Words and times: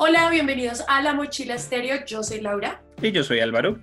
Hola, 0.00 0.30
bienvenidos 0.30 0.84
a 0.86 1.02
La 1.02 1.12
Mochila 1.12 1.56
Estéreo. 1.56 2.04
Yo 2.06 2.22
soy 2.22 2.40
Laura. 2.40 2.80
Y 3.02 3.10
yo 3.10 3.24
soy 3.24 3.40
Álvaro. 3.40 3.80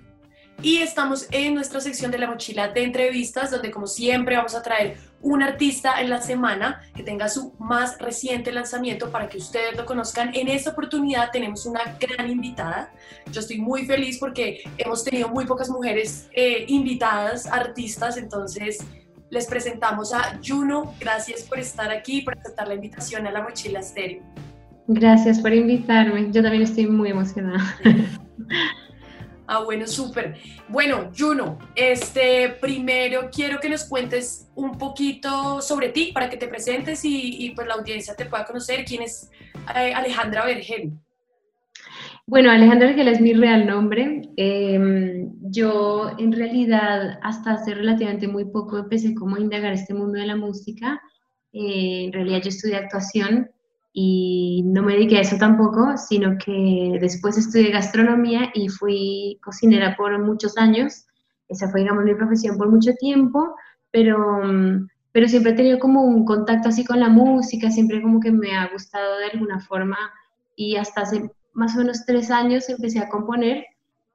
Y 0.62 0.78
estamos 0.78 1.26
en 1.30 1.54
nuestra 1.54 1.78
sección 1.82 2.10
de 2.10 2.16
La 2.16 2.26
Mochila 2.26 2.68
de 2.68 2.84
entrevistas, 2.84 3.50
donde 3.50 3.70
como 3.70 3.86
siempre 3.86 4.34
vamos 4.34 4.54
a 4.54 4.62
traer 4.62 4.96
un 5.20 5.42
artista 5.42 6.00
en 6.00 6.08
la 6.08 6.22
semana 6.22 6.80
que 6.94 7.02
tenga 7.02 7.28
su 7.28 7.52
más 7.58 7.98
reciente 7.98 8.50
lanzamiento 8.50 9.10
para 9.10 9.28
que 9.28 9.36
ustedes 9.36 9.76
lo 9.76 9.84
conozcan. 9.84 10.34
En 10.34 10.48
esta 10.48 10.70
oportunidad 10.70 11.30
tenemos 11.32 11.66
una 11.66 11.82
gran 12.00 12.30
invitada. 12.30 12.90
Yo 13.30 13.40
estoy 13.40 13.58
muy 13.58 13.84
feliz 13.84 14.16
porque 14.16 14.62
hemos 14.78 15.04
tenido 15.04 15.28
muy 15.28 15.44
pocas 15.44 15.68
mujeres 15.68 16.30
eh, 16.32 16.64
invitadas, 16.68 17.44
artistas, 17.46 18.16
entonces 18.16 18.78
les 19.28 19.44
presentamos 19.44 20.14
a 20.14 20.40
Juno. 20.42 20.94
Gracias 20.98 21.42
por 21.42 21.58
estar 21.58 21.90
aquí, 21.90 22.22
por 22.22 22.38
aceptar 22.38 22.68
la 22.68 22.74
invitación 22.74 23.26
a 23.26 23.30
La 23.30 23.42
Mochila 23.42 23.80
Estéreo. 23.80 24.22
Gracias 24.88 25.40
por 25.40 25.52
invitarme. 25.52 26.30
Yo 26.30 26.42
también 26.42 26.62
estoy 26.62 26.86
muy 26.86 27.10
emocionada. 27.10 27.76
Ah, 29.48 29.62
bueno, 29.62 29.86
súper. 29.86 30.36
Bueno, 30.68 31.12
Juno, 31.16 31.56
este, 31.76 32.56
primero 32.60 33.30
quiero 33.32 33.60
que 33.60 33.68
nos 33.68 33.84
cuentes 33.84 34.50
un 34.56 34.76
poquito 34.76 35.60
sobre 35.60 35.90
ti 35.90 36.10
para 36.12 36.28
que 36.28 36.36
te 36.36 36.48
presentes 36.48 37.02
y, 37.04 37.52
pues 37.54 37.68
la 37.68 37.74
audiencia 37.74 38.16
te 38.16 38.26
pueda 38.26 38.44
conocer. 38.44 38.84
¿Quién 38.84 39.02
es 39.02 39.30
eh, 39.76 39.94
Alejandra 39.94 40.44
Vergel? 40.44 40.90
Bueno, 42.26 42.50
Alejandra 42.50 42.88
Vergel 42.88 43.06
es 43.06 43.20
mi 43.20 43.34
real 43.34 43.68
nombre. 43.68 44.22
Em, 44.36 45.30
yo 45.42 46.10
en 46.18 46.32
realidad 46.32 47.20
hasta 47.22 47.52
hace 47.52 47.72
relativamente 47.72 48.26
muy 48.26 48.46
poco 48.46 48.78
empecé 48.78 49.14
como 49.14 49.36
a 49.36 49.40
indagar 49.40 49.72
este 49.74 49.94
mundo 49.94 50.18
de 50.18 50.26
la 50.26 50.34
música. 50.34 51.00
Eh, 51.52 52.06
en 52.06 52.12
realidad 52.12 52.42
yo 52.42 52.48
estudié 52.48 52.74
actuación 52.74 53.48
y 53.98 54.62
no 54.66 54.82
me 54.82 54.92
dediqué 54.92 55.16
a 55.16 55.20
eso 55.22 55.38
tampoco, 55.38 55.96
sino 55.96 56.36
que 56.36 56.98
después 57.00 57.38
estudié 57.38 57.70
gastronomía 57.70 58.50
y 58.52 58.68
fui 58.68 59.40
cocinera 59.42 59.96
por 59.96 60.22
muchos 60.22 60.58
años. 60.58 61.06
Esa 61.48 61.70
fue, 61.70 61.80
digamos, 61.80 62.04
mi 62.04 62.14
profesión 62.14 62.58
por 62.58 62.68
mucho 62.68 62.92
tiempo, 63.00 63.56
pero, 63.90 64.42
pero 65.12 65.28
siempre 65.28 65.52
he 65.52 65.54
tenido 65.54 65.78
como 65.78 66.02
un 66.02 66.26
contacto 66.26 66.68
así 66.68 66.84
con 66.84 67.00
la 67.00 67.08
música, 67.08 67.70
siempre 67.70 68.02
como 68.02 68.20
que 68.20 68.30
me 68.30 68.54
ha 68.54 68.68
gustado 68.70 69.16
de 69.16 69.30
alguna 69.32 69.60
forma 69.60 69.96
y 70.56 70.76
hasta 70.76 71.00
hace 71.00 71.30
más 71.54 71.74
o 71.74 71.78
menos 71.78 72.04
tres 72.04 72.30
años 72.30 72.68
empecé 72.68 72.98
a 72.98 73.08
componer 73.08 73.64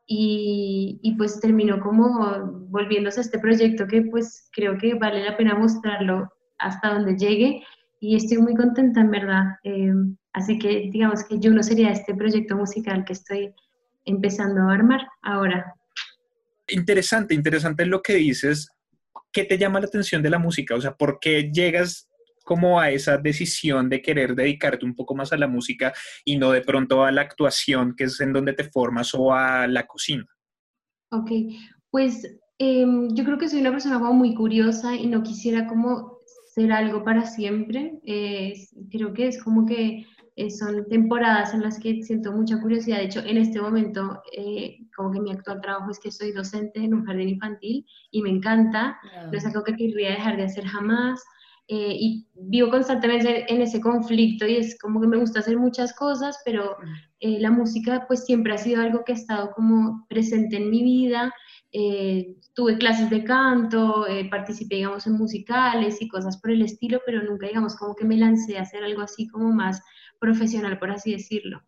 y, 0.06 1.00
y, 1.02 1.16
pues 1.16 1.40
terminó 1.40 1.80
como 1.80 2.52
volviéndose 2.70 3.20
a 3.20 3.24
este 3.24 3.40
proyecto 3.40 3.88
que 3.88 4.04
pues 4.04 4.48
creo 4.52 4.78
que 4.78 4.94
vale 4.94 5.26
la 5.26 5.38
pena 5.38 5.56
mostrarlo 5.56 6.32
hasta 6.60 6.94
donde 6.94 7.18
llegue 7.18 7.64
y 8.02 8.16
estoy 8.16 8.40
muy 8.40 8.56
contenta 8.56 9.00
en 9.00 9.12
verdad. 9.12 9.44
Eh, 9.64 9.94
así 10.34 10.58
que 10.58 10.90
digamos 10.92 11.24
que 11.24 11.40
yo 11.40 11.52
no 11.52 11.62
sería 11.62 11.92
este 11.92 12.16
proyecto 12.16 12.58
musical 12.58 13.06
que 13.06 13.14
estoy 13.14 13.54
empezando 14.06 14.62
a 14.62 14.74
armar 14.74 15.08
ahora. 15.22 15.76
Interesante, 16.68 17.36
interesante 17.36 17.86
lo 17.86 18.02
que 18.02 18.16
dices. 18.16 18.70
¿Qué 19.32 19.46
te 19.46 19.58
llama 19.58 19.80
la 19.80 19.86
atención 19.86 20.24
de 20.24 20.32
la 20.32 20.40
música? 20.40 20.76
O 20.76 20.82
sea, 20.82 20.96
¿por 20.96 21.20
qué 21.22 21.52
llegas 21.54 22.10
como 22.44 22.80
a 22.80 22.90
esa 22.90 23.18
decisión 23.20 23.88
de 23.88 24.02
querer 24.02 24.34
dedicarte 24.34 24.84
un 24.84 24.96
poco 24.96 25.14
más 25.14 25.32
a 25.32 25.38
la 25.38 25.48
música 25.48 25.94
y 26.26 26.38
no 26.38 26.52
de 26.52 26.62
pronto 26.62 27.04
a 27.04 27.12
la 27.12 27.22
actuación, 27.22 27.94
que 27.96 28.06
es 28.06 28.20
en 28.20 28.34
donde 28.34 28.54
te 28.54 28.64
formas, 28.64 29.14
o 29.14 29.32
a 29.32 29.68
la 29.68 29.86
cocina? 29.86 30.26
Ok, 31.12 31.30
pues 31.92 32.28
em, 32.58 33.14
yo 33.14 33.24
creo 33.24 33.38
que 33.38 33.48
soy 33.48 33.62
una 33.62 33.72
persona 33.72 34.00
muy 34.00 34.34
curiosa 34.34 34.96
y 34.96 35.06
no 35.06 35.22
quisiera 35.22 35.68
como 35.68 36.11
ser 36.54 36.72
algo 36.72 37.04
para 37.04 37.26
siempre. 37.26 38.00
creo 38.92 39.14
que 39.14 39.28
es 39.28 39.42
como 39.42 39.66
que 39.66 40.06
eh, 40.36 40.50
son 40.50 40.88
temporadas 40.88 41.54
en 41.54 41.62
las 41.62 41.80
que 41.80 42.04
siento 42.04 42.32
mucha 42.32 42.60
curiosidad. 42.62 42.98
De 42.98 43.06
hecho, 43.06 43.20
en 43.22 43.38
este 43.38 43.62
momento, 43.62 44.22
eh, 44.36 44.80
como 44.96 45.12
que 45.12 45.20
mi 45.22 45.32
actual 45.32 45.62
trabajo 45.62 45.92
es 45.92 46.00
que 46.00 46.12
soy 46.12 46.32
docente 46.32 46.80
en 46.84 46.94
un 46.94 47.06
jardín 47.06 47.30
infantil 47.30 47.86
y 48.12 48.22
me 48.22 48.30
encanta. 48.30 48.98
No 49.32 49.38
es 49.38 49.46
algo 49.46 49.64
que 49.64 49.76
querría 49.76 50.12
dejar 50.12 50.38
de 50.38 50.44
hacer 50.44 50.66
jamás. 50.66 51.24
Eh, 51.74 51.96
y 51.98 52.28
vivo 52.34 52.70
constantemente 52.70 53.46
en 53.48 53.62
ese 53.62 53.80
conflicto 53.80 54.46
y 54.46 54.58
es 54.58 54.78
como 54.78 55.00
que 55.00 55.08
me 55.08 55.18
gusta 55.18 55.40
hacer 55.40 55.58
muchas 55.58 55.94
cosas, 55.94 56.38
pero 56.44 56.76
la 57.22 57.50
música 57.50 58.04
pues 58.08 58.26
siempre 58.26 58.54
ha 58.54 58.58
sido 58.58 58.82
algo 58.82 59.06
que 59.06 59.14
ha 59.14 59.16
estado 59.16 59.52
como 59.56 60.06
presente 60.10 60.58
en 60.58 60.70
mi 60.70 60.84
vida 60.84 61.32
eh, 61.74 62.36
tuve 62.54 62.78
clases 62.78 63.10
de 63.10 63.24
canto, 63.24 64.06
eh, 64.06 64.28
participé, 64.30 64.76
digamos, 64.76 65.08
en 65.08 65.14
musicales 65.14 66.02
y 66.02 66.10
cosas 66.10 66.38
por 66.38 66.52
el 66.52 66.62
estilo, 66.62 67.00
pero 67.06 67.24
nunca, 67.24 67.48
digamos, 67.48 67.78
como 67.78 67.96
que 67.96 68.04
me 68.04 68.18
lancé 68.18 68.58
a 68.58 68.64
hacer 68.64 68.84
algo 68.84 69.02
así 69.02 69.28
como 69.28 69.54
más 69.54 69.82
profesional, 70.20 70.78
por 70.80 70.92
así 70.92 71.14
decirlo. 71.14 71.64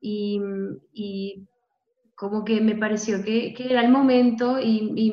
Y, 0.00 0.40
y 0.92 1.46
como 2.16 2.44
que 2.44 2.60
me 2.60 2.74
pareció 2.74 3.22
que, 3.22 3.54
que 3.54 3.70
era 3.70 3.82
el 3.82 3.92
momento 3.92 4.58
y, 4.58 4.92
y 4.96 5.12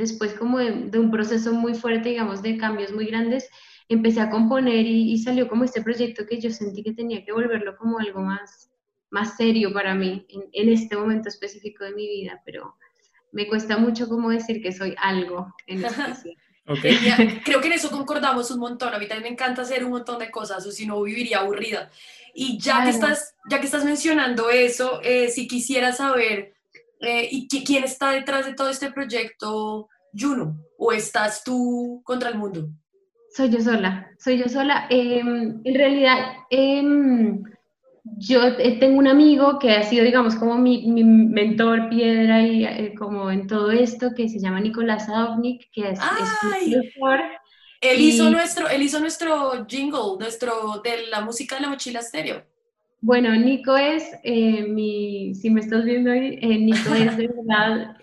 después 0.00 0.34
como 0.34 0.58
de, 0.58 0.72
de, 0.72 0.98
un 0.98 1.10
proceso 1.10 1.52
muy 1.52 1.74
fuerte, 1.74 2.08
digamos, 2.08 2.42
de 2.42 2.56
cambios 2.56 2.92
muy 2.92 3.06
grandes, 3.06 3.48
empecé 3.88 4.20
a 4.20 4.30
componer 4.30 4.86
y, 4.86 5.12
y, 5.12 5.18
salió 5.18 5.48
como 5.48 5.64
este 5.64 5.82
proyecto 5.82 6.26
que 6.26 6.40
yo 6.40 6.50
sentí 6.50 6.82
que 6.82 6.94
tenía 6.94 7.24
que 7.24 7.32
volverlo 7.32 7.76
como 7.76 7.98
algo 7.98 8.20
más, 8.20 8.70
más 9.10 9.36
serio 9.36 9.72
para 9.72 9.94
mí 9.94 10.26
en, 10.30 10.44
en 10.52 10.72
este 10.72 10.96
momento 10.96 11.28
específico 11.28 11.84
de 11.84 11.92
mi 11.92 12.08
vida, 12.08 12.40
pero 12.44 12.76
me 13.32 13.46
cuesta 13.46 13.76
mucho 13.76 14.08
como 14.08 14.30
decir 14.30 14.62
que 14.62 14.72
soy 14.72 14.94
algo 14.98 15.54
en 15.66 15.84
especial. 15.84 16.36
Okay. 16.66 17.40
Creo 17.44 17.60
que 17.60 17.66
en 17.66 17.72
eso 17.74 17.90
concordamos 17.90 18.50
un 18.50 18.60
montón. 18.60 18.94
A 18.94 18.98
mí 18.98 19.08
también 19.08 19.24
me 19.24 19.34
encanta 19.34 19.62
hacer 19.62 19.84
un 19.84 19.90
montón 19.90 20.18
de 20.18 20.30
cosas, 20.30 20.64
o 20.66 20.70
si 20.70 20.86
no 20.86 21.02
viviría 21.02 21.40
aburrida. 21.40 21.90
Y 22.32 22.58
ya, 22.58 22.84
que, 22.84 22.90
estás, 22.90 23.34
ya 23.50 23.58
que 23.58 23.66
estás 23.66 23.84
mencionando 23.84 24.50
eso, 24.50 25.00
eh, 25.02 25.28
si 25.30 25.48
quisiera 25.48 25.92
saber, 25.92 26.54
eh, 27.00 27.28
¿y 27.30 27.48
quién 27.64 27.84
está 27.84 28.12
detrás 28.12 28.46
de 28.46 28.54
todo 28.54 28.68
este 28.68 28.90
proyecto, 28.92 29.88
Juno? 30.12 30.58
¿O 30.78 30.92
estás 30.92 31.42
tú 31.44 32.02
contra 32.04 32.30
el 32.30 32.38
mundo? 32.38 32.68
Soy 33.34 33.48
yo 33.48 33.60
sola, 33.60 34.10
soy 34.18 34.38
yo 34.38 34.48
sola. 34.48 34.86
Em, 34.90 35.60
en 35.64 35.74
realidad, 35.74 36.18
em, 36.50 37.42
yo 38.18 38.42
eh, 38.42 38.76
tengo 38.80 38.98
un 38.98 39.06
amigo 39.06 39.58
que 39.58 39.70
ha 39.70 39.82
sido, 39.84 40.04
digamos, 40.04 40.34
como 40.34 40.56
mi, 40.56 41.04
mentor, 41.04 41.88
piedra 41.88 42.42
y 42.42 42.64
eh, 42.64 42.94
como 42.98 43.30
en 43.30 43.46
todo 43.46 43.70
esto, 43.70 44.14
que 44.16 44.28
se 44.28 44.40
llama 44.40 44.60
Nicolás 44.60 45.08
Adovnik, 45.08 45.70
que 45.72 45.90
es, 45.90 46.00
¡Ay! 46.02 46.74
Él, 47.80 48.00
hizo 48.00 48.28
nuestro, 48.28 48.68
él 48.68 48.82
hizo 48.82 49.00
nuestro 49.00 49.66
jingle, 49.66 50.18
nuestro, 50.18 50.82
de 50.84 51.06
la 51.06 51.22
música 51.22 51.54
de 51.54 51.62
la 51.62 51.68
mochila 51.68 52.00
estéreo. 52.00 52.44
Bueno, 53.02 53.34
Nico 53.34 53.76
es 53.76 54.04
eh, 54.24 54.66
mi, 54.68 55.34
si 55.34 55.48
me 55.48 55.60
estás 55.60 55.84
viendo 55.84 56.10
ahí, 56.10 56.36
Nico 56.58 56.94
es 56.94 57.16
de 57.16 57.28
verdad 57.28 57.96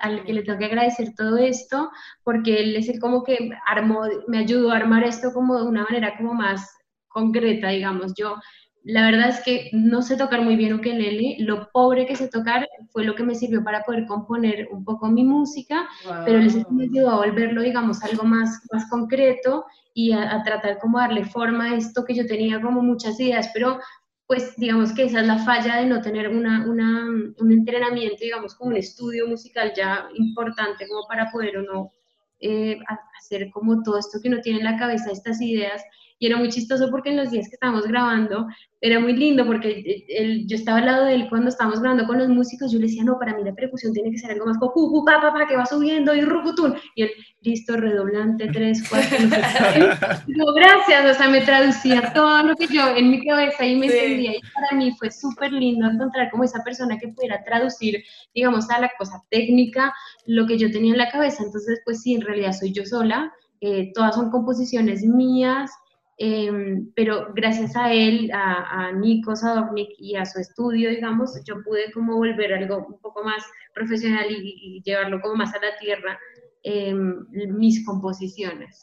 al 0.00 0.24
que 0.24 0.32
le 0.32 0.42
tengo 0.42 0.58
que 0.58 0.66
agradecer 0.66 1.14
todo 1.14 1.38
esto, 1.38 1.90
porque 2.22 2.60
él 2.60 2.76
es 2.76 2.88
el 2.88 3.00
como 3.00 3.22
que 3.22 3.50
armó, 3.66 4.02
me 4.28 4.38
ayudó 4.38 4.70
a 4.70 4.76
armar 4.76 5.04
esto 5.04 5.32
como 5.32 5.56
de 5.56 5.66
una 5.66 5.84
manera 5.84 6.16
como 6.16 6.34
más 6.34 6.76
concreta, 7.08 7.68
digamos. 7.68 8.12
Yo 8.16 8.36
la 8.84 9.02
verdad 9.10 9.30
es 9.30 9.40
que 9.40 9.70
no 9.72 10.02
sé 10.02 10.16
tocar 10.16 10.42
muy 10.42 10.56
bien 10.56 10.74
ukelele, 10.74 11.36
lo 11.38 11.70
pobre 11.72 12.04
que 12.04 12.16
sé 12.16 12.28
tocar 12.28 12.68
fue 12.90 13.04
lo 13.04 13.14
que 13.14 13.22
me 13.22 13.34
sirvió 13.34 13.64
para 13.64 13.82
poder 13.82 14.04
componer 14.06 14.68
un 14.70 14.84
poco 14.84 15.08
mi 15.08 15.24
música, 15.24 15.88
pero 16.26 16.38
les 16.38 16.54
me 16.70 16.84
ayudó 16.84 17.10
a 17.10 17.16
volverlo, 17.16 17.62
digamos, 17.62 18.02
algo 18.04 18.24
más, 18.24 18.60
más 18.70 18.88
concreto 18.90 19.64
y 19.94 20.12
a, 20.12 20.42
tratar 20.42 20.78
como 20.78 20.98
darle 20.98 21.24
forma 21.24 21.64
a 21.64 21.76
esto 21.76 22.04
que 22.04 22.14
yo 22.14 22.26
tenía 22.26 22.60
como 22.60 22.82
muchas 22.82 23.18
ideas, 23.18 23.50
pero 23.54 23.80
pues 24.26 24.56
digamos 24.56 24.92
que 24.94 25.04
esa 25.04 25.20
es 25.20 25.26
la 25.26 25.38
falla 25.44 25.76
de 25.76 25.86
no 25.86 26.00
tener 26.00 26.28
una, 26.28 26.66
una, 26.66 27.06
un 27.38 27.52
entrenamiento, 27.52 28.18
digamos, 28.20 28.54
como 28.54 28.70
un 28.70 28.76
estudio 28.76 29.26
musical 29.26 29.72
ya 29.76 30.08
importante 30.14 30.88
como 30.88 31.06
para 31.06 31.30
poder 31.30 31.58
o 31.58 31.62
no 31.62 31.92
eh, 32.40 32.78
hacer 33.18 33.50
como 33.50 33.82
todo 33.82 33.98
esto 33.98 34.18
que 34.22 34.28
uno 34.28 34.40
tiene 34.40 34.60
en 34.60 34.64
la 34.64 34.78
cabeza, 34.78 35.10
estas 35.10 35.40
ideas 35.40 35.82
y 36.18 36.26
era 36.26 36.36
muy 36.36 36.48
chistoso 36.48 36.90
porque 36.90 37.10
en 37.10 37.16
los 37.16 37.30
días 37.30 37.48
que 37.48 37.54
estábamos 37.54 37.86
grabando 37.86 38.46
era 38.80 39.00
muy 39.00 39.14
lindo 39.16 39.46
porque 39.46 40.04
él, 40.08 40.44
yo 40.46 40.56
estaba 40.56 40.78
al 40.78 40.86
lado 40.86 41.04
de 41.06 41.14
él 41.14 41.26
cuando 41.30 41.48
estábamos 41.48 41.80
grabando 41.80 42.06
con 42.06 42.18
los 42.18 42.28
músicos, 42.28 42.70
yo 42.70 42.78
le 42.78 42.86
decía, 42.86 43.02
no, 43.02 43.18
para 43.18 43.34
mí 43.34 43.42
la 43.42 43.54
percusión 43.54 43.92
tiene 43.94 44.10
que 44.10 44.18
ser 44.18 44.30
algo 44.30 44.44
más 44.46 44.58
como 44.58 45.04
pa, 45.04 45.20
pa, 45.20 45.32
pa, 45.32 45.46
que 45.48 45.56
va 45.56 45.64
subiendo 45.64 46.14
y 46.14 46.20
rucutún. 46.20 46.76
Y 46.94 47.04
él, 47.04 47.10
listo, 47.40 47.76
redoblante, 47.76 48.46
tres, 48.48 48.86
cuatro, 48.88 49.18
no, 50.28 50.52
gracias, 50.52 51.16
o 51.16 51.18
sea, 51.18 51.28
me 51.28 51.40
traducía 51.40 52.12
todo 52.12 52.42
lo 52.42 52.54
que 52.56 52.66
yo 52.66 52.94
en 52.94 53.10
mi 53.10 53.24
cabeza 53.24 53.64
y 53.64 53.76
me 53.76 53.86
entendía. 53.86 54.32
Y 54.36 54.40
para 54.54 54.76
mí 54.76 54.94
fue 54.98 55.10
súper 55.10 55.50
lindo 55.52 55.88
encontrar 55.88 56.30
como 56.30 56.44
esa 56.44 56.62
persona 56.62 56.98
que 56.98 57.08
pudiera 57.08 57.42
traducir, 57.42 58.04
digamos, 58.34 58.68
a 58.70 58.80
la 58.80 58.90
cosa 58.98 59.22
técnica 59.30 59.94
lo 60.26 60.46
que 60.46 60.58
yo 60.58 60.70
tenía 60.70 60.92
en 60.92 60.98
la 60.98 61.10
cabeza. 61.10 61.42
Entonces, 61.42 61.80
pues 61.84 62.02
sí, 62.02 62.14
en 62.14 62.20
realidad 62.20 62.52
soy 62.52 62.72
yo 62.72 62.84
sola. 62.84 63.32
Eh, 63.60 63.92
todas 63.94 64.14
son 64.14 64.30
composiciones 64.30 65.04
mías, 65.04 65.70
Em, 66.16 66.92
pero 66.94 67.32
gracias 67.34 67.74
a 67.74 67.92
él, 67.92 68.30
a, 68.32 68.86
a 68.86 68.92
Nico 68.92 69.34
Sadovnik 69.34 69.90
y 69.98 70.14
a 70.14 70.24
su 70.24 70.38
estudio, 70.38 70.90
digamos, 70.90 71.40
yo 71.44 71.62
pude 71.64 71.90
como 71.92 72.16
volver 72.16 72.54
algo 72.54 72.86
un 72.86 73.00
poco 73.00 73.24
más 73.24 73.42
profesional 73.74 74.26
y, 74.30 74.80
llevarlo 74.84 75.20
como 75.20 75.34
más 75.36 75.52
a 75.54 75.58
la 75.58 75.76
tierra, 75.78 76.18
em, 76.62 77.26
mis 77.30 77.84
composiciones. 77.84 78.80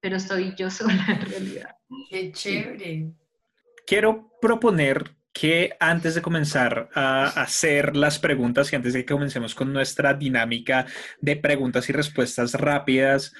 Pero 0.00 0.18
soy 0.18 0.54
yo 0.56 0.70
sola 0.70 1.04
en 1.08 1.30
realidad. 1.30 1.76
Qué 2.08 2.32
chévere. 2.32 3.12
Quiero 3.86 4.32
proponer 4.40 5.16
que 5.32 5.72
antes 5.78 6.14
de 6.14 6.22
comenzar 6.22 6.88
a 6.94 7.26
hacer 7.42 7.94
las 7.94 8.18
preguntas 8.18 8.72
y 8.72 8.76
antes 8.76 8.94
de 8.94 9.04
que 9.04 9.12
comencemos 9.12 9.54
con 9.54 9.72
nuestra 9.72 10.14
dinámica 10.14 10.86
de 11.20 11.36
preguntas 11.36 11.88
y 11.88 11.92
respuestas 11.92 12.54
rápidas, 12.54 13.32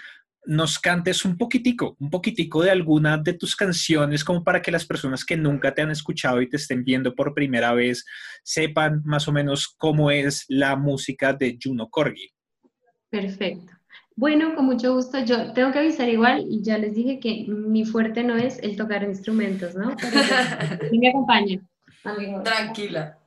nos 0.47 0.79
cantes 0.79 1.25
un 1.25 1.37
poquitico, 1.37 1.97
un 2.01 2.11
poquitico 2.11 2.63
de 2.63 2.71
alguna 2.71 3.19
de 3.19 3.35
tus 3.35 3.55
canciones, 3.55 4.25
como 4.25 4.43
para 4.43 4.63
que 4.63 4.71
las 4.71 4.87
personas 4.87 5.25
que 5.25 5.37
nunca 5.37 5.75
te 5.75 5.83
han 5.83 5.91
escuchado 5.91 6.41
y 6.41 6.49
te 6.49 6.57
estén 6.57 6.85
viendo 6.85 7.15
por 7.15 7.35
primera 7.35 7.73
vez 7.75 8.05
sepan 8.43 9.03
más 9.05 9.29
o 9.29 9.33
menos 9.33 9.69
cómo 9.69 10.11
es 10.11 10.45
la 10.49 10.77
música 10.77 11.33
de 11.33 11.59
Juno 11.63 11.89
Corgi. 11.89 12.31
Perfecto. 13.11 13.73
Bueno, 14.17 14.55
con 14.55 14.67
mucho 14.67 14.95
gusto. 14.95 15.19
Yo 15.25 15.53
tengo 15.53 15.73
que 15.73 15.79
avisar 15.79 16.09
igual, 16.09 16.45
y 16.49 16.63
ya 16.63 16.79
les 16.79 16.95
dije 16.95 17.21
que 17.21 17.47
mi 17.49 17.85
fuerte 17.85 18.23
no 18.23 18.37
es 18.37 18.59
el 18.59 18.77
tocar 18.77 19.03
instrumentos, 19.03 19.75
¿no? 19.75 19.97
Pero 19.97 20.17
me 21.01 21.09
acompaña. 21.09 21.61
Tranquila. 22.45 23.19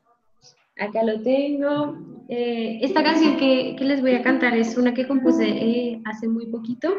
Acá 0.77 1.03
lo 1.03 1.21
tengo. 1.21 2.12
Eh, 2.29 2.79
esta 2.81 3.03
canción 3.03 3.37
que, 3.37 3.75
les 3.79 4.01
voy 4.01 4.13
a 4.13 4.23
cantar 4.23 4.55
es 4.55 4.77
una 4.77 4.93
que 4.93 5.07
compuse 5.07 5.45
eh, 5.45 6.01
hace 6.05 6.27
muy 6.27 6.47
poquito, 6.47 6.93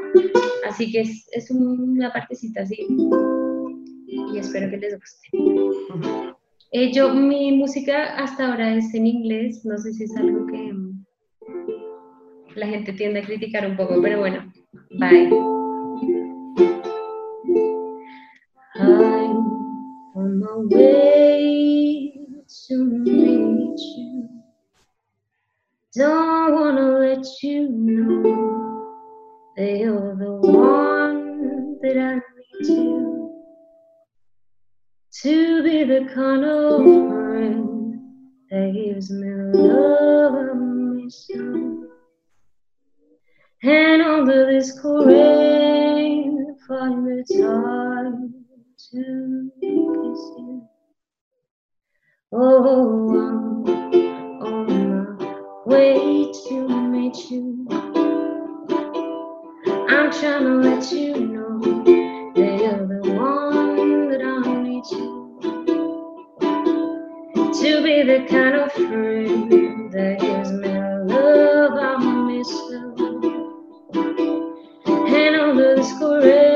así 0.68 0.92
que 0.92 1.00
es, 1.00 1.50
una 1.50 2.12
partecita 2.12 2.62
así. 2.62 2.86
Y 4.08 4.38
espero 4.38 4.70
que 4.70 4.76
les 4.76 4.98
guste. 4.98 5.28
Eh, 6.72 6.92
yo, 6.92 7.14
mi 7.14 7.52
música 7.52 8.16
hasta 8.16 8.50
ahora 8.50 8.74
es 8.74 8.92
en 8.94 9.06
inglés, 9.06 9.64
no 9.64 9.78
sé 9.78 9.92
si 9.92 10.04
es 10.04 10.16
algo 10.16 10.46
que 10.46 10.72
mm, 10.72 11.04
la 12.56 12.66
gente 12.66 12.92
tiende 12.92 13.20
a 13.20 13.24
criticar 13.24 13.66
un 13.66 13.76
poco, 13.76 14.02
pero 14.02 14.18
bueno, 14.18 14.52
bye. 14.98 15.30
I'm 18.76 19.36
on 20.16 20.40
my 20.40 20.74
way 20.74 22.12
to 22.68 22.84
meet 22.84 23.78
you. 23.96 24.13
Don't 25.96 26.52
wanna 26.52 26.99
let 26.99 27.25
you 27.41 27.69
know 27.69 28.23
that 29.56 29.79
you're 29.79 30.17
the 30.17 30.32
one 30.50 31.79
that 31.82 31.96
I 31.96 32.14
need 32.14 32.67
to. 32.67 33.31
To 35.23 35.62
be 35.62 35.85
the 35.85 36.11
kind 36.12 36.44
of 36.44 36.82
friend 36.82 38.00
that 38.50 38.73
gives 38.75 39.12
me 39.12 39.29
love 39.52 40.35
I 40.35 40.55
miss 40.55 41.29
you. 41.29 41.88
And 43.62 44.02
under 44.02 44.46
this 44.46 44.76
cold 44.81 45.06
rain, 45.06 46.56
find 46.67 47.06
the 47.06 47.23
time 47.41 48.35
to 48.91 49.50
kiss 49.61 50.20
you. 50.38 50.69
Oh, 52.32 53.17
I'm 53.17 54.03
way 55.66 56.31
to 56.49 56.69
meet 56.69 57.31
you. 57.31 57.66
I'm 59.88 60.12
trying 60.12 60.44
to 60.44 60.56
let 60.61 60.93
you 60.93 61.14
know 61.14 61.58
that 62.34 62.58
you're 62.61 62.87
the 62.87 63.00
one 63.12 64.08
that 64.11 64.20
I 64.22 64.62
need 64.62 64.84
you 64.90 65.25
to 67.55 67.82
be 67.82 68.02
the 68.02 68.26
kind 68.28 68.56
of 68.56 68.72
friend 68.72 69.90
that 69.93 70.20
gives 70.20 70.52
me 70.52 70.69
love 70.69 71.72
I 71.78 71.96
miss 72.26 72.50
you. 72.50 72.94
And 74.87 75.37
under 75.37 75.76
the 75.76 76.20
rain, 76.22 76.53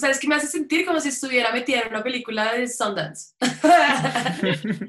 ¿sabes 0.00 0.18
qué 0.20 0.28
me 0.28 0.34
hace 0.36 0.46
sentir? 0.46 0.86
Como 0.86 1.00
si 1.00 1.08
estuviera 1.10 1.52
metida 1.52 1.80
en 1.82 1.88
una 1.88 2.02
película 2.02 2.52
de 2.54 2.68
Sundance. 2.68 3.34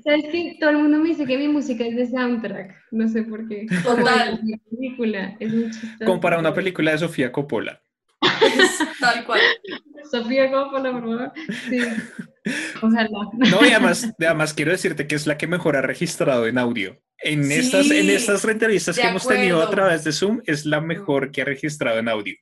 ¿Sabes 0.04 0.26
qué? 0.32 0.58
Todo 0.60 0.70
el 0.72 0.78
mundo 0.78 0.98
me 1.00 1.10
dice 1.10 1.26
que 1.26 1.38
mi 1.38 1.48
música 1.48 1.86
es 1.86 1.96
de 1.96 2.08
soundtrack. 2.08 2.76
No 2.92 3.08
sé 3.08 3.24
por 3.24 3.48
qué. 3.48 3.66
Total. 3.84 4.40
Como 4.40 4.58
película. 4.70 5.36
Es 5.40 5.54
muy 5.54 5.72
chistoso. 5.72 6.06
Como 6.06 6.22
para 6.22 6.40
una 6.40 6.54
película 6.54 6.92
de 6.92 6.98
Sofía 7.00 7.32
Coppola. 7.32 7.82
Tal 9.00 9.26
cual. 9.26 9.40
Sofía 10.10 10.52
Coppola, 10.52 10.92
por 10.92 11.02
favor. 11.02 11.32
Sí. 11.70 11.80
Ojalá. 12.82 13.10
No, 13.34 13.66
y 13.66 13.70
además, 13.72 14.12
además 14.20 14.54
quiero 14.54 14.72
decirte 14.72 15.08
que 15.08 15.16
es 15.16 15.28
la 15.28 15.38
que 15.38 15.48
mejor 15.48 15.76
ha 15.76 15.82
registrado 15.82 16.48
en 16.48 16.58
audio. 16.58 17.00
En, 17.24 17.44
Sí, 17.46 17.54
estas, 17.54 17.92
en 17.92 18.10
estas 18.10 18.44
entrevistas 18.46 18.98
que 18.98 19.08
hemos 19.08 19.28
tenido 19.28 19.62
a 19.62 19.70
través 19.70 20.04
de 20.04 20.12
Zoom, 20.12 20.42
es 20.46 20.66
la 20.66 20.82
mejor 20.82 21.32
que 21.32 21.44
ha 21.44 21.46
registrado 21.46 22.00
en 22.00 22.10
audio. 22.10 22.36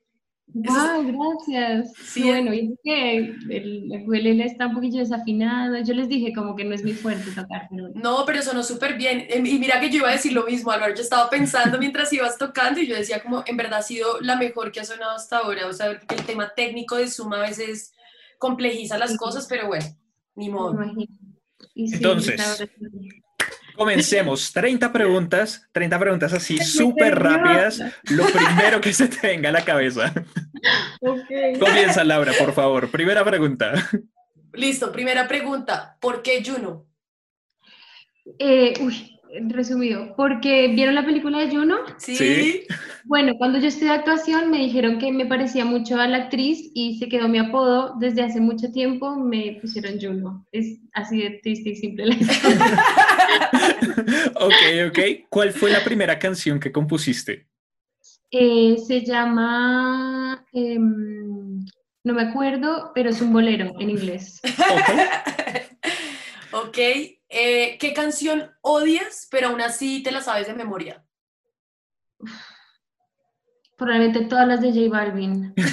Wow, 0.51 1.05
gracias. 1.05 1.93
Sí, 2.03 2.23
bueno, 2.23 2.53
y 2.53 2.71
es 2.73 2.79
que 2.83 3.17
el, 3.17 3.51
el 3.51 4.01
ukulele 4.01 4.45
está 4.45 4.65
un 4.67 4.73
poquillo 4.75 4.99
desafinado. 4.99 5.77
Yo 5.83 5.93
les 5.93 6.09
dije 6.09 6.33
como 6.33 6.55
que 6.55 6.65
no 6.65 6.73
es 6.73 6.83
mi 6.83 6.93
fuerte 6.93 7.29
tocar, 7.31 7.67
pero 7.69 7.89
No, 7.93 8.23
pero 8.25 8.41
sonó 8.41 8.63
súper 8.63 8.97
bien. 8.97 9.25
Em, 9.29 9.45
Y 9.45 9.59
mira 9.59 9.79
que 9.79 9.89
yo 9.91 9.97
iba 9.99 10.09
a 10.09 10.13
decir 10.13 10.33
lo 10.33 10.45
mismo, 10.45 10.71
Álvaro. 10.71 10.95
Yo 10.95 11.01
estaba 11.03 11.29
pensando 11.29 11.77
mientras 11.79 12.11
ibas 12.13 12.37
tocando 12.37 12.79
y 12.79 12.87
yo 12.87 12.95
decía 12.95 13.21
como, 13.21 13.43
en 13.45 13.57
verdad 13.57 13.79
ha 13.79 13.83
sido 13.83 14.19
la 14.21 14.35
mejor 14.37 14.71
que 14.71 14.79
ha 14.79 14.85
sonado 14.85 15.11
hasta 15.15 15.37
ahora. 15.37 15.67
O 15.67 15.73
sea, 15.73 15.87
el 15.91 16.25
tema 16.25 16.51
técnico 16.55 16.95
de 16.95 17.07
Zoom 17.09 17.31
a 17.33 17.41
veces 17.41 17.93
complejiza 18.39 18.97
las 18.97 19.11
Sí. 19.11 19.17
cosas, 19.17 19.45
pero 19.47 19.67
bueno, 19.67 19.85
ni 20.35 20.49
modo. 20.49 20.73
imagino. 20.73 21.05
Y 21.75 21.89
sí, 21.89 21.95
Entonces, 21.95 22.41
Comencemos. 23.79 24.51
30 24.51 24.91
preguntas, 24.91 25.69
30 25.71 25.99
preguntas 25.99 26.33
así 26.33 26.57
súper 26.57 27.17
rápidas. 27.17 27.81
Lo 28.09 28.25
primero 28.25 28.81
que 28.81 28.91
se 28.91 29.07
te 29.07 29.25
venga 29.25 29.47
a 29.47 29.53
la 29.53 29.63
cabeza. 29.63 30.13
Ok. 30.99 31.57
Comienza, 31.57 32.03
Laura, 32.03 32.33
por 32.37 32.51
favor. 32.51 32.91
Primera 32.91 33.23
pregunta. 33.23 33.71
Listo, 34.51 34.91
primera 34.91 35.29
pregunta. 35.29 35.95
¿Por 36.01 36.21
qué 36.21 36.43
Juno? 36.45 36.87
Eh, 38.37 38.73
uy, 38.81 39.17
resumido, 39.47 40.13
porque 40.17 40.67
vieron 40.67 40.93
la 40.93 41.05
película 41.05 41.39
de 41.39 41.49
Juno. 41.49 41.77
Sí. 41.99 42.17
Sí. 42.17 42.63
Bueno, 43.05 43.35
cuando 43.37 43.59
yo 43.59 43.67
estudié 43.67 43.91
actuación 43.91 44.51
me 44.51 44.57
dijeron 44.57 44.99
que 44.99 45.11
me 45.13 45.25
parecía 45.25 45.63
mucho 45.63 45.99
a 45.99 46.07
la 46.07 46.17
actriz 46.17 46.69
y 46.73 46.99
se 46.99 47.07
quedó 47.07 47.29
mi 47.29 47.37
apodo 47.37 47.95
desde 47.97 48.23
hace 48.23 48.41
mucho 48.41 48.73
tiempo, 48.73 49.15
me 49.15 49.57
pusieron 49.61 49.99
Juno. 50.01 50.45
Es 50.51 50.79
así 50.91 51.21
de 51.21 51.39
triste 51.41 51.69
y 51.69 51.75
simple 51.77 52.07
la 52.07 52.15
historia. 52.15 52.59
ok, 54.35 54.89
ok. 54.89 54.99
¿Cuál 55.29 55.51
fue 55.51 55.71
la 55.71 55.83
primera 55.83 56.19
canción 56.19 56.59
que 56.59 56.71
compusiste? 56.71 57.47
Eh, 58.31 58.77
se 58.77 59.03
llama, 59.03 60.45
em, 60.53 61.65
no 62.03 62.13
me 62.13 62.21
acuerdo, 62.21 62.91
pero 62.93 63.09
es 63.09 63.21
un 63.21 63.33
bolero 63.33 63.73
en 63.79 63.89
inglés. 63.89 64.41
ok. 66.51 66.77
Eh, 67.29 67.77
¿Qué 67.79 67.93
canción 67.93 68.51
odias, 68.61 69.27
pero 69.29 69.49
aún 69.49 69.61
así 69.61 70.01
te 70.03 70.11
la 70.11 70.21
sabes 70.21 70.47
de 70.47 70.53
memoria? 70.53 71.03
Probablemente 73.77 74.25
todas 74.25 74.47
las 74.47 74.61
de 74.61 74.71
J 74.71 74.89
Balvin. 74.89 75.53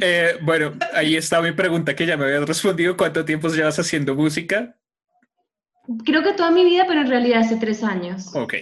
Eh, 0.00 0.38
bueno, 0.42 0.72
ahí 0.94 1.16
está 1.16 1.42
mi 1.42 1.52
pregunta 1.52 1.94
que 1.94 2.06
ya 2.06 2.16
me 2.16 2.24
habías 2.24 2.48
respondido. 2.48 2.96
¿Cuánto 2.96 3.24
tiempo 3.24 3.48
llevas 3.48 3.78
haciendo 3.78 4.14
música? 4.14 4.77
Creo 6.04 6.22
que 6.22 6.34
toda 6.34 6.50
mi 6.50 6.64
vida, 6.64 6.84
pero 6.86 7.00
en 7.00 7.08
realidad 7.08 7.40
hace 7.40 7.56
tres 7.56 7.82
años. 7.82 8.34
Ok. 8.34 8.54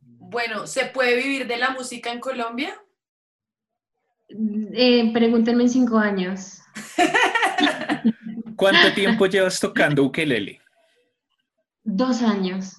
Bueno, 0.00 0.66
¿se 0.66 0.86
puede 0.86 1.16
vivir 1.16 1.46
de 1.46 1.56
la 1.56 1.70
música 1.70 2.12
en 2.12 2.20
Colombia? 2.20 2.78
Eh, 4.28 5.10
pregúntenme 5.12 5.62
en 5.62 5.70
cinco 5.70 5.96
años. 5.96 6.60
¿Cuánto 8.56 8.92
tiempo 8.92 9.26
llevas 9.26 9.58
tocando 9.58 10.04
ukelele? 10.04 10.60
Dos 11.82 12.20
años. 12.22 12.76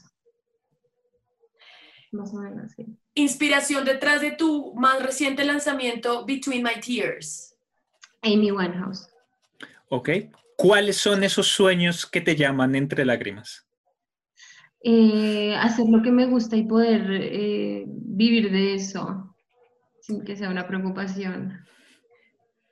Más 2.12 2.34
o 2.34 2.38
menos, 2.38 2.72
sí. 2.75 2.86
Inspiración 3.15 3.84
detrás 3.84 4.22
de 4.22 4.32
tu 4.32 4.74
más 4.75 5.01
reciente 5.01 5.44
lanzamiento, 5.44 6.25
Between 6.25 6.63
My 6.63 6.79
Tears. 6.79 7.56
Amy 8.22 8.51
Winehouse. 8.51 9.10
Ok. 9.89 10.10
¿Cuáles 10.60 10.98
son 10.98 11.24
esos 11.24 11.48
sueños 11.48 12.06
que 12.06 12.20
te 12.20 12.36
llaman 12.36 12.75
entre 12.75 13.06
lágrimas? 13.06 13.66
Eh, 14.84 15.56
hacer 15.56 15.86
lo 15.88 16.01
que 16.01 16.12
me 16.12 16.25
gusta 16.25 16.58
y 16.58 16.63
poder 16.63 17.10
eh, 17.10 17.86
vivir 17.88 18.51
de 18.51 18.74
eso 18.74 19.34
sin 20.01 20.25
que 20.25 20.36
sea 20.36 20.50
una 20.50 20.68
preocupación. 20.68 21.66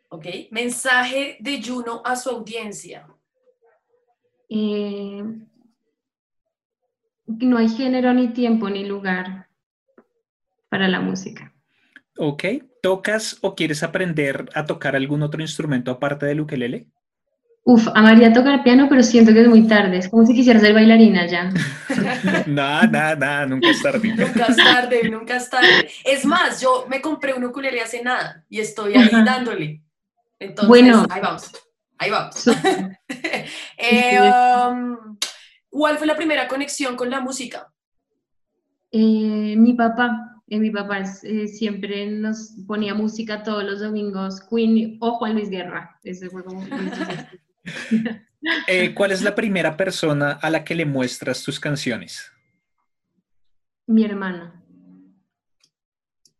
Ok. 0.10 0.25
Mensaje 0.51 1.38
de 1.39 1.63
Juno 1.63 2.01
a 2.03 2.17
su 2.17 2.29
audiencia. 2.29 3.08
Eh, 4.50 5.24
no 7.25 7.58
hay 7.58 7.70
género, 7.70 8.13
ni 8.13 8.34
tiempo, 8.34 8.70
ni 8.70 8.84
lugar 8.84 9.48
para 10.67 10.89
la 10.89 11.00
música. 11.00 11.53
Ok. 12.17 12.44
¿Tocas 12.82 13.38
o 13.41 13.56
quieres 13.56 13.82
aprender 13.82 14.50
a 14.53 14.65
tocar 14.65 14.98
algún 14.98 15.24
otro 15.24 15.41
instrumento 15.41 15.89
aparte 15.89 16.25
del 16.25 16.41
ukelele? 16.41 16.89
Uf, 17.69 17.86
amaría 17.95 18.31
tocar 18.31 18.63
piano, 18.63 18.88
pero 18.88 19.03
siento 19.03 19.33
que 19.33 19.41
es 19.41 19.47
muy 19.50 19.67
tarde. 19.67 19.97
Es 19.97 20.07
como 20.07 20.25
si 20.25 20.33
quisiera 20.33 20.57
ser 20.57 20.74
bailarina 20.74 21.25
ya. 21.25 21.51
Nada, 22.47 22.88
nada, 22.88 23.15
nada, 23.17 23.45
nunca 23.45 23.69
es 23.71 23.83
tarde. 23.83 24.07
nunca 24.07 24.45
es 24.45 24.55
tarde, 24.55 25.09
nunca 25.09 25.36
es 25.36 25.50
tarde. 25.50 25.89
Es 26.05 26.24
más, 26.24 26.62
yo 26.62 26.86
me 26.88 27.01
compré 27.01 27.33
un 27.33 27.43
ukulele 27.43 27.81
hace 27.81 28.01
nada 28.01 28.45
y 28.47 28.62
estoy 28.62 28.93
ahí 28.93 29.09
dándole. 29.12 29.81
Entonces, 30.39 30.69
bueno, 30.69 31.05
ahí 31.09 31.19
vamos. 31.19 31.51
Ahí 31.97 32.09
vamos. 32.09 32.45
Eh, 33.77 34.17
um, 34.17 35.17
¿Cuál 35.69 35.97
fue 35.97 36.07
la 36.07 36.15
primera 36.15 36.47
conexión 36.47 36.95
con 36.95 37.09
la 37.09 37.19
música? 37.19 37.67
Eh, 38.91 39.55
mi 39.57 39.74
papá. 39.74 40.41
Eh, 40.47 40.57
mi 40.57 40.71
papá 40.71 41.03
siempre 41.03 42.07
nos 42.07 42.55
ponía 42.65 42.93
música 42.93 43.43
todos 43.43 43.65
los 43.65 43.81
domingos, 43.81 44.39
Queen 44.50 44.97
o 45.01 45.15
Juan 45.15 45.33
Luis 45.33 45.50
Guerra. 45.50 46.00
Ese 46.01 46.29
fue 46.29 46.45
como... 46.45 46.65
¿Cuál 48.95 49.12
es 49.12 49.21
la 49.21 49.36
primera 49.36 49.77
persona 49.77 50.31
a 50.31 50.50
la 50.50 50.63
que 50.63 50.75
le 50.75 50.86
muestras 50.86 51.43
tus 51.43 51.59
canciones? 51.59 52.31
Mi 53.88 54.03
hermana. 54.03 54.63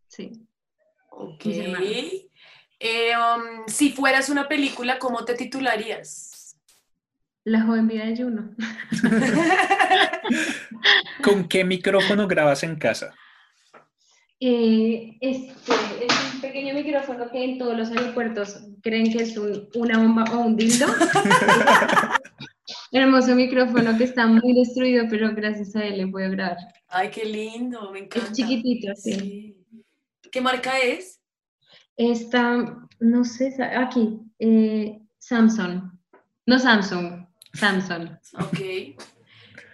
Sí. 0.07 0.48
Ok. 1.12 1.46
Eh, 2.79 3.12
um, 3.17 3.67
si 3.67 3.91
fueras 3.91 4.29
una 4.29 4.48
película, 4.48 5.00
¿cómo 5.00 5.25
te 5.25 5.34
titularías? 5.34 6.57
La 7.43 7.63
joven 7.63 7.88
vida 7.88 8.05
de 8.05 8.17
Juno. 8.17 8.55
¿Con 11.24 11.48
qué 11.48 11.63
micrófono 11.63 12.27
grabas 12.27 12.63
en 12.63 12.75
casa? 12.75 13.15
Eh, 14.39 15.17
este, 15.20 15.74
es 16.06 16.34
un 16.34 16.41
pequeño 16.41 16.75
micrófono 16.75 17.29
que 17.32 17.44
en 17.44 17.58
todos 17.58 17.75
los 17.75 17.89
aeropuertos 17.89 18.62
creen 18.84 19.12
que 19.12 19.24
es 19.24 19.36
una 19.38 19.98
bomba 19.98 20.25
o 20.32 20.39
un 20.41 20.56
dildo. 20.56 20.86
Hermoso 22.91 23.36
micrófono 23.36 23.98
que 23.98 24.03
está 24.03 24.27
muy 24.27 24.53
destruido, 24.53 25.06
pero 25.10 25.34
gracias 25.34 25.75
a 25.75 25.86
él 25.86 25.98
le 25.98 26.08
puedo 26.08 26.29
grabar. 26.32 26.58
Ay, 26.88 27.10
qué 27.10 27.25
lindo, 27.25 27.91
me 27.91 28.00
encanta. 28.00 28.27
Es 28.27 28.34
chiquitito, 28.34 28.94
sí. 28.96 29.58
¿Qué 30.32 30.41
marca 30.41 30.77
es? 30.79 31.20
Esta, 31.96 32.77
no 33.00 33.24
sé, 33.24 33.56
aquí, 33.62 34.20
eh, 34.39 35.00
Samsung. 35.17 35.91
No 36.46 36.60
Samsung, 36.60 37.25
Samsung. 37.53 38.10
Ok. 38.39 38.60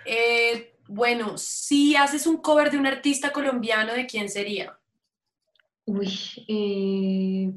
Eh, 0.05 0.72
bueno, 0.93 1.37
si 1.37 1.95
haces 1.95 2.27
un 2.27 2.37
cover 2.37 2.69
de 2.69 2.77
un 2.77 2.85
artista 2.85 3.31
colombiano, 3.31 3.93
¿de 3.93 4.05
quién 4.05 4.29
sería? 4.29 4.77
Uy, 5.85 6.09
eh, 6.47 7.51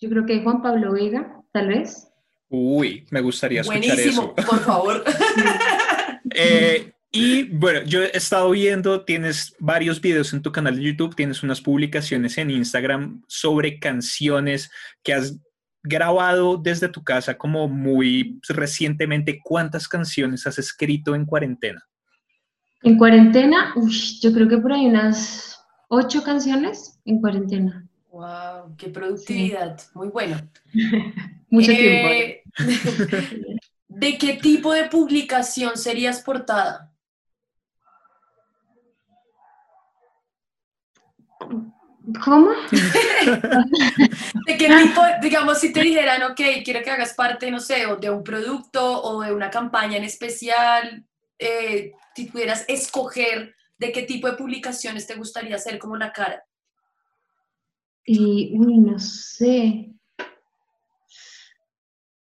yo 0.00 0.08
creo 0.08 0.24
que 0.24 0.42
Juan 0.42 0.62
Pablo 0.62 0.92
Vega, 0.92 1.42
tal 1.52 1.68
vez. 1.68 2.08
Uy, 2.48 3.06
me 3.10 3.20
gustaría 3.20 3.62
escuchar 3.62 3.94
Buenísimo, 3.94 4.34
por 4.34 4.60
favor. 4.60 5.04
Y 7.14 7.42
bueno, 7.42 7.82
yo 7.82 8.02
he 8.02 8.16
estado 8.16 8.50
viendo, 8.50 9.04
tienes 9.04 9.54
varios 9.58 10.00
videos 10.00 10.32
en 10.32 10.40
tu 10.40 10.50
canal 10.50 10.76
de 10.76 10.82
YouTube, 10.82 11.14
tienes 11.14 11.42
unas 11.42 11.60
publicaciones 11.60 12.38
en 12.38 12.50
Instagram 12.50 13.22
sobre 13.28 13.78
canciones 13.78 14.70
que 15.02 15.12
has 15.12 15.38
grabado 15.82 16.56
desde 16.56 16.88
tu 16.88 17.04
casa 17.04 17.36
como 17.36 17.68
muy 17.68 18.40
recientemente. 18.48 19.40
¿Cuántas 19.44 19.88
canciones 19.88 20.46
has 20.46 20.58
escrito 20.58 21.14
en 21.14 21.26
cuarentena? 21.26 21.86
En 22.84 22.98
cuarentena, 22.98 23.74
yo 24.20 24.32
creo 24.32 24.48
que 24.48 24.58
por 24.58 24.72
ahí 24.72 24.86
unas 24.86 25.64
ocho 25.88 26.22
canciones 26.24 27.00
en 27.04 27.20
cuarentena. 27.20 27.86
¡Wow! 28.10 28.76
¡Qué 28.76 28.88
productividad! 28.88 29.80
Muy 29.94 30.08
bueno. 30.08 30.36
Mucho 31.50 31.70
eh, 31.70 32.42
tiempo. 32.56 32.72
¿De 33.88 34.18
qué 34.18 34.34
tipo 34.34 34.72
de 34.72 34.84
publicación 34.84 35.76
serías 35.76 36.22
portada? 36.22 36.92
¿Cómo? 42.24 42.50
¿De 44.46 44.56
qué 44.58 44.68
tipo, 44.68 45.02
digamos, 45.22 45.60
si 45.60 45.72
te 45.72 45.82
dijeran, 45.82 46.22
ok, 46.22 46.40
quiero 46.64 46.82
que 46.82 46.90
hagas 46.90 47.14
parte, 47.14 47.50
no 47.50 47.60
sé, 47.60 47.86
de 48.00 48.10
un 48.10 48.24
producto 48.24 49.02
o 49.02 49.22
de 49.22 49.32
una 49.32 49.50
campaña 49.50 49.98
en 49.98 50.04
especial, 50.04 51.04
eh, 51.38 51.92
si 52.14 52.26
pudieras 52.26 52.64
escoger 52.68 53.54
de 53.78 53.92
qué 53.92 54.02
tipo 54.02 54.28
de 54.28 54.36
publicaciones 54.36 55.06
te 55.06 55.16
gustaría 55.16 55.56
hacer 55.56 55.78
como 55.78 55.96
la 55.96 56.12
cara? 56.12 56.44
Y, 58.04 58.52
uy, 58.58 58.78
no 58.78 58.98
sé. 58.98 59.92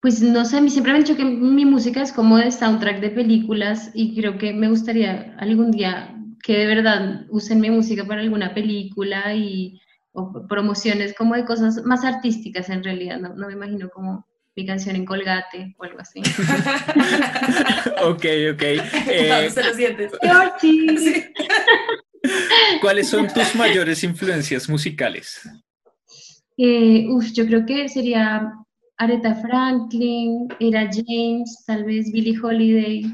Pues 0.00 0.22
no 0.22 0.44
sé, 0.44 0.68
siempre 0.68 0.92
me 0.92 0.98
han 0.98 1.04
dicho 1.04 1.16
que 1.16 1.24
mi 1.24 1.64
música 1.64 2.02
es 2.02 2.12
como 2.12 2.38
de 2.38 2.52
soundtrack 2.52 3.00
de 3.00 3.10
películas 3.10 3.90
y 3.94 4.14
creo 4.14 4.38
que 4.38 4.52
me 4.52 4.68
gustaría 4.68 5.34
algún 5.38 5.72
día 5.72 6.14
que 6.42 6.56
de 6.56 6.66
verdad 6.66 7.26
usen 7.30 7.60
mi 7.60 7.70
música 7.70 8.06
para 8.06 8.20
alguna 8.20 8.54
película 8.54 9.34
y 9.34 9.80
o 10.12 10.46
promociones 10.48 11.14
como 11.14 11.34
de 11.34 11.44
cosas 11.44 11.82
más 11.84 12.04
artísticas 12.04 12.70
en 12.70 12.82
realidad, 12.82 13.20
no, 13.20 13.46
me 13.46 13.52
imagino 13.52 13.88
como 13.90 14.26
mi 14.58 14.66
canción 14.66 14.96
en 14.96 15.04
Colgate 15.04 15.76
o 15.78 15.84
algo 15.84 16.00
así. 16.00 16.18
ok, 18.02 18.24
ok. 18.54 18.62
Eh, 19.08 19.48
se 19.50 19.62
lo 19.62 19.72
sientes. 19.72 20.10
¿Cuáles 22.80 23.08
son 23.08 23.28
tus 23.28 23.54
mayores 23.54 24.02
influencias 24.02 24.68
musicales? 24.68 25.48
Eh, 26.56 27.06
uf, 27.08 27.30
yo 27.32 27.46
creo 27.46 27.64
que 27.64 27.88
sería 27.88 28.52
Aretha 28.96 29.36
Franklin, 29.36 30.48
Era 30.58 30.90
James, 30.92 31.62
tal 31.64 31.84
vez 31.84 32.10
Billie 32.10 32.36
Holiday, 32.42 33.04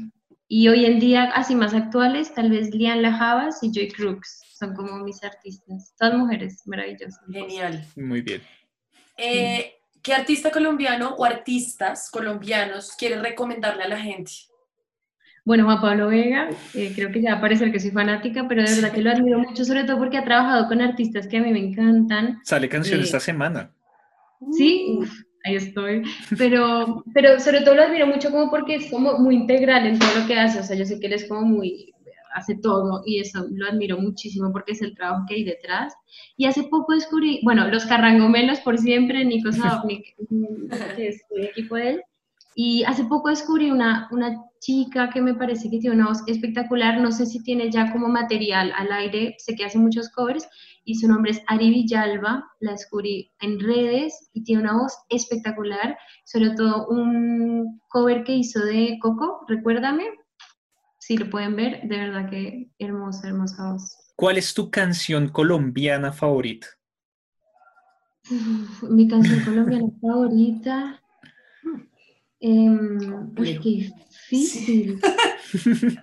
y 0.47 0.67
hoy 0.67 0.85
en 0.85 0.99
día, 0.99 1.25
así 1.35 1.53
más 1.53 1.75
actuales, 1.75 2.33
tal 2.33 2.49
vez 2.49 2.73
Lian 2.73 3.03
Lajavas 3.03 3.61
y 3.61 3.71
Joy 3.71 3.89
Crooks 3.89 4.41
son 4.57 4.73
como 4.73 4.97
mis 5.03 5.23
artistas. 5.23 5.93
Todas 5.99 6.17
mujeres 6.17 6.63
maravillosas. 6.65 7.19
Genial. 7.31 7.85
Muy 7.95 8.21
bien. 8.21 8.41
Eh, 9.17 9.75
¿Qué 10.05 10.13
artista 10.13 10.51
colombiano 10.51 11.15
o 11.17 11.25
artistas 11.25 12.11
colombianos 12.11 12.91
quieres 12.95 13.23
recomendarle 13.23 13.85
a 13.85 13.87
la 13.87 13.97
gente? 13.97 14.31
Bueno, 15.43 15.63
Juan 15.65 15.81
Pablo 15.81 16.09
Vega, 16.09 16.47
eh, 16.75 16.91
creo 16.95 17.11
que 17.11 17.23
ya 17.23 17.31
va 17.31 17.37
a 17.39 17.41
parecer 17.41 17.71
que 17.71 17.79
soy 17.79 17.89
fanática, 17.89 18.45
pero 18.47 18.61
de 18.61 18.69
verdad 18.69 18.91
que 18.91 19.01
lo 19.01 19.09
admiro 19.09 19.39
mucho, 19.39 19.65
sobre 19.65 19.83
todo 19.83 19.97
porque 19.97 20.17
ha 20.19 20.23
trabajado 20.23 20.67
con 20.67 20.79
artistas 20.79 21.25
que 21.25 21.37
a 21.37 21.41
mí 21.41 21.51
me 21.51 21.57
encantan. 21.57 22.39
Sale 22.43 22.69
canción 22.69 22.99
Eh, 22.99 23.03
esta 23.03 23.19
semana. 23.19 23.71
Sí, 24.51 24.97
uf, 24.99 25.11
ahí 25.43 25.55
estoy. 25.55 26.03
Pero, 26.37 27.03
pero 27.11 27.39
sobre 27.39 27.61
todo 27.61 27.73
lo 27.73 27.81
admiro 27.81 28.05
mucho 28.05 28.29
como 28.29 28.51
porque 28.51 28.75
es 28.75 28.91
como 28.91 29.17
muy 29.17 29.33
integral 29.33 29.87
en 29.87 29.97
todo 29.97 30.09
lo 30.19 30.27
que 30.27 30.37
hace. 30.37 30.59
O 30.59 30.63
sea, 30.63 30.75
yo 30.75 30.85
sé 30.85 30.99
que 30.99 31.07
él 31.07 31.13
es 31.13 31.27
como 31.27 31.41
muy, 31.41 31.94
hace 32.35 32.55
todo 32.55 33.01
y 33.05 33.19
eso 33.19 33.45
lo 33.51 33.67
admiro 33.67 33.97
muchísimo 33.97 34.51
porque 34.51 34.73
es 34.73 34.81
el 34.81 34.93
trabajo 34.93 35.25
que 35.27 35.35
hay 35.35 35.43
detrás. 35.43 35.93
Y 36.37 36.45
hace 36.45 36.63
poco 36.63 36.93
descubrí, 36.93 37.39
bueno, 37.43 37.67
los 37.69 37.85
carrangomelos 37.85 38.59
por 38.59 38.77
siempre, 38.77 39.25
Nico 39.25 39.51
Sadovnik, 39.51 40.15
que 40.95 41.07
es 41.07 41.23
el 41.31 41.45
equipo 41.45 41.75
de 41.75 41.89
él. 41.89 42.01
Y 42.57 42.83
hace 42.83 43.03
poco 43.05 43.29
descubrí 43.29 43.71
una, 43.71 44.07
una 44.11 44.41
chica 44.59 45.09
que 45.09 45.21
me 45.21 45.33
parece 45.33 45.69
que 45.69 45.79
tiene 45.79 45.95
una 45.95 46.07
voz 46.07 46.23
espectacular. 46.27 47.01
No 47.01 47.11
sé 47.11 47.25
si 47.25 47.41
tiene 47.43 47.69
ya 47.69 47.91
como 47.91 48.07
material 48.07 48.71
al 48.75 48.91
aire, 48.91 49.35
sé 49.39 49.55
que 49.55 49.65
hace 49.65 49.77
muchos 49.77 50.09
covers 50.09 50.47
y 50.85 50.95
su 50.95 51.07
nombre 51.07 51.31
es 51.31 51.41
Ari 51.47 51.69
Villalba, 51.69 52.45
la 52.59 52.71
descubrí 52.71 53.31
en 53.41 53.59
redes 53.59 54.29
y 54.33 54.43
tiene 54.43 54.61
una 54.61 54.77
voz 54.77 54.93
espectacular, 55.09 55.97
sobre 56.25 56.51
todo 56.51 56.87
un 56.87 57.81
cover 57.89 58.23
que 58.23 58.35
hizo 58.35 58.63
de 58.63 58.97
Coco, 59.01 59.41
recuérdame, 59.47 60.05
si 61.05 61.17
lo 61.17 61.29
pueden 61.29 61.55
ver, 61.55 61.81
de 61.83 61.97
verdad 61.99 62.27
que 62.31 62.71
hermosa, 62.79 63.27
hermosa 63.27 63.73
voz. 63.73 63.95
¿Cuál 64.15 64.39
es 64.39 64.55
tu 64.55 64.71
canción 64.71 65.27
colombiana 65.27 66.11
favorita? 66.11 66.67
Uf, 68.31 68.89
mi 68.89 69.07
canción 69.07 69.39
colombiana 69.41 69.85
favorita, 70.01 70.99
em, 72.39 73.29
uy, 73.37 73.59
qué 73.59 73.69
difícil. 73.69 74.99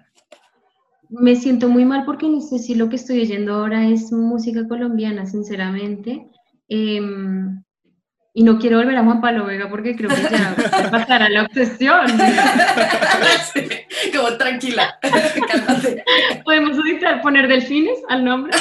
Me 1.11 1.35
siento 1.35 1.69
muy 1.69 1.85
mal 1.85 2.05
porque 2.05 2.29
no 2.29 2.41
sé 2.41 2.61
si 2.61 2.77
lo 2.77 2.89
que 2.89 2.95
estoy 2.95 3.23
oyendo 3.23 3.55
ahora 3.55 3.89
es 3.89 4.13
música 4.13 4.69
colombiana, 4.69 5.27
sinceramente. 5.27 6.29
Em, 6.69 7.61
y 8.35 8.45
no 8.45 8.59
quiero 8.59 8.79
volver 8.79 8.97
a 8.97 9.05
Juan 9.05 9.21
Pablo 9.21 9.47
Vega 9.47 9.69
porque 9.69 9.97
creo 9.97 10.09
que 10.09 10.23
ya 10.23 10.55
va 10.57 10.87
a 10.87 10.91
pasar 10.91 11.23
a 11.23 11.29
la 11.29 11.43
obsesión. 11.43 12.07
Sí, 13.53 13.69
Como 14.15 14.37
tranquila, 14.37 14.99
cálmate. 15.49 16.05
Podemos 16.45 16.77
editar, 16.85 17.21
poner 17.23 17.47
delfines 17.49 17.99
al 18.09 18.25
nombre. 18.25 18.53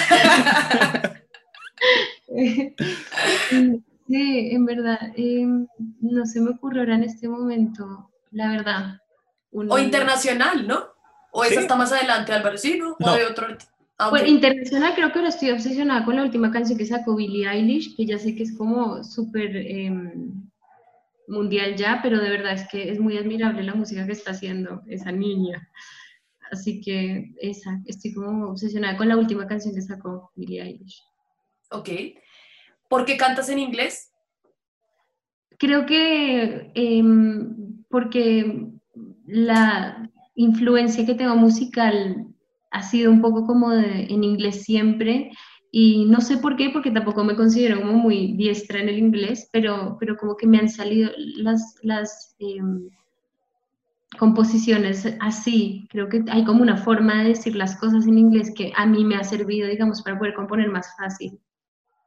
Sí, 4.08 4.50
en 4.52 4.66
verdad, 4.66 5.00
em, 5.16 5.68
no 6.02 6.26
se 6.26 6.42
me 6.42 6.52
ocurre 6.52 6.80
ahora 6.82 6.96
en 6.96 7.04
este 7.04 7.28
momento, 7.28 8.10
la 8.32 8.50
verdad. 8.52 8.98
O 9.52 9.78
internacional, 9.78 10.68
¿no? 10.68 10.84
O 11.32 11.44
esa 11.44 11.56
Sí. 11.56 11.60
está 11.62 11.76
más 11.76 11.92
adelante, 11.94 12.34
Álvaro, 12.34 12.58
¿sí? 12.58 12.78
¿no? 12.78 12.96
No. 13.00 13.14
O 13.14 13.16
de 13.16 13.26
otro. 13.26 13.48
Ah. 13.98 14.10
Pues 14.10 14.28
internacional 14.28 14.94
creo 14.96 15.12
que 15.12 15.20
ahora 15.20 15.30
estoy 15.30 15.52
obsesionada 15.52 16.04
con 16.04 16.16
la 16.16 16.24
última 16.24 16.52
canción 16.52 16.78
que 16.78 16.86
sacó 16.86 17.16
Billie 17.16 17.48
Eilish, 17.50 17.96
que 17.96 18.06
ya 18.06 18.18
sé 18.18 18.36
que 18.36 18.44
es 18.44 18.58
como 18.58 19.04
súper 19.04 19.56
em, 19.56 20.50
mundial 21.28 21.76
ya, 21.76 22.00
pero 22.04 22.20
de 22.20 22.30
verdad 22.30 22.54
es 22.54 22.68
que 22.68 22.90
es 22.92 23.00
muy 23.00 23.18
admirable 23.18 23.64
la 23.64 23.76
música 23.76 24.06
que 24.06 24.12
está 24.12 24.32
haciendo 24.32 24.82
esa 24.88 25.12
niña. 25.12 25.68
Así 26.52 26.82
que 26.82 27.32
esa, 27.40 27.80
estoy 27.86 28.14
como 28.14 28.50
obsesionada 28.52 28.98
con 28.98 29.08
la 29.08 29.18
última 29.18 29.48
canción 29.48 29.74
que 29.74 29.82
sacó 29.82 30.32
Billie 30.36 30.62
Eilish. 30.62 31.02
Ok. 31.72 31.90
¿Por 32.90 33.06
qué 33.06 33.16
cantas 33.16 33.48
en 33.50 33.60
inglés? 33.60 34.12
Creo 35.58 35.86
que 35.86 36.72
em, 36.74 37.84
porque 37.90 38.68
la 39.26 40.10
influencia 40.36 41.06
que 41.06 41.14
tengo 41.16 41.36
musical 41.36 42.28
ha 42.72 42.84
sido 42.84 43.12
un 43.12 43.22
poco 43.22 43.46
como 43.46 43.70
de- 43.72 44.04
en 44.10 44.24
inglés 44.24 44.64
siempre 44.64 45.32
y 45.74 46.04
no 46.06 46.20
sé 46.20 46.38
por 46.38 46.58
qué, 46.58 46.70
porque 46.70 46.92
tampoco 46.92 47.24
me 47.24 47.38
considero 47.38 47.80
como 47.80 47.94
muy 47.94 48.34
diestra 48.34 48.80
en 48.80 48.90
el 48.90 49.00
inglés, 49.00 49.50
pero, 49.54 49.96
pero 50.00 50.18
como 50.18 50.36
que 50.36 50.46
me 50.46 50.58
han 50.58 50.68
salido 50.68 51.12
las, 51.38 51.78
las 51.82 52.36
em, 52.40 52.90
composiciones 54.20 55.16
así. 55.22 55.88
Creo 55.90 56.10
que 56.10 56.26
hay 56.30 56.44
como 56.44 56.62
una 56.62 56.76
forma 56.76 57.24
de 57.24 57.30
decir 57.30 57.56
las 57.56 57.78
cosas 57.78 58.06
en 58.06 58.18
inglés 58.18 58.52
que 58.54 58.74
a 58.76 58.86
mí 58.86 59.06
me 59.06 59.16
ha 59.16 59.24
servido, 59.24 59.70
digamos, 59.70 60.02
para 60.02 60.20
poder 60.20 60.34
componer 60.34 60.70
más 60.70 60.94
fácil. 60.98 61.40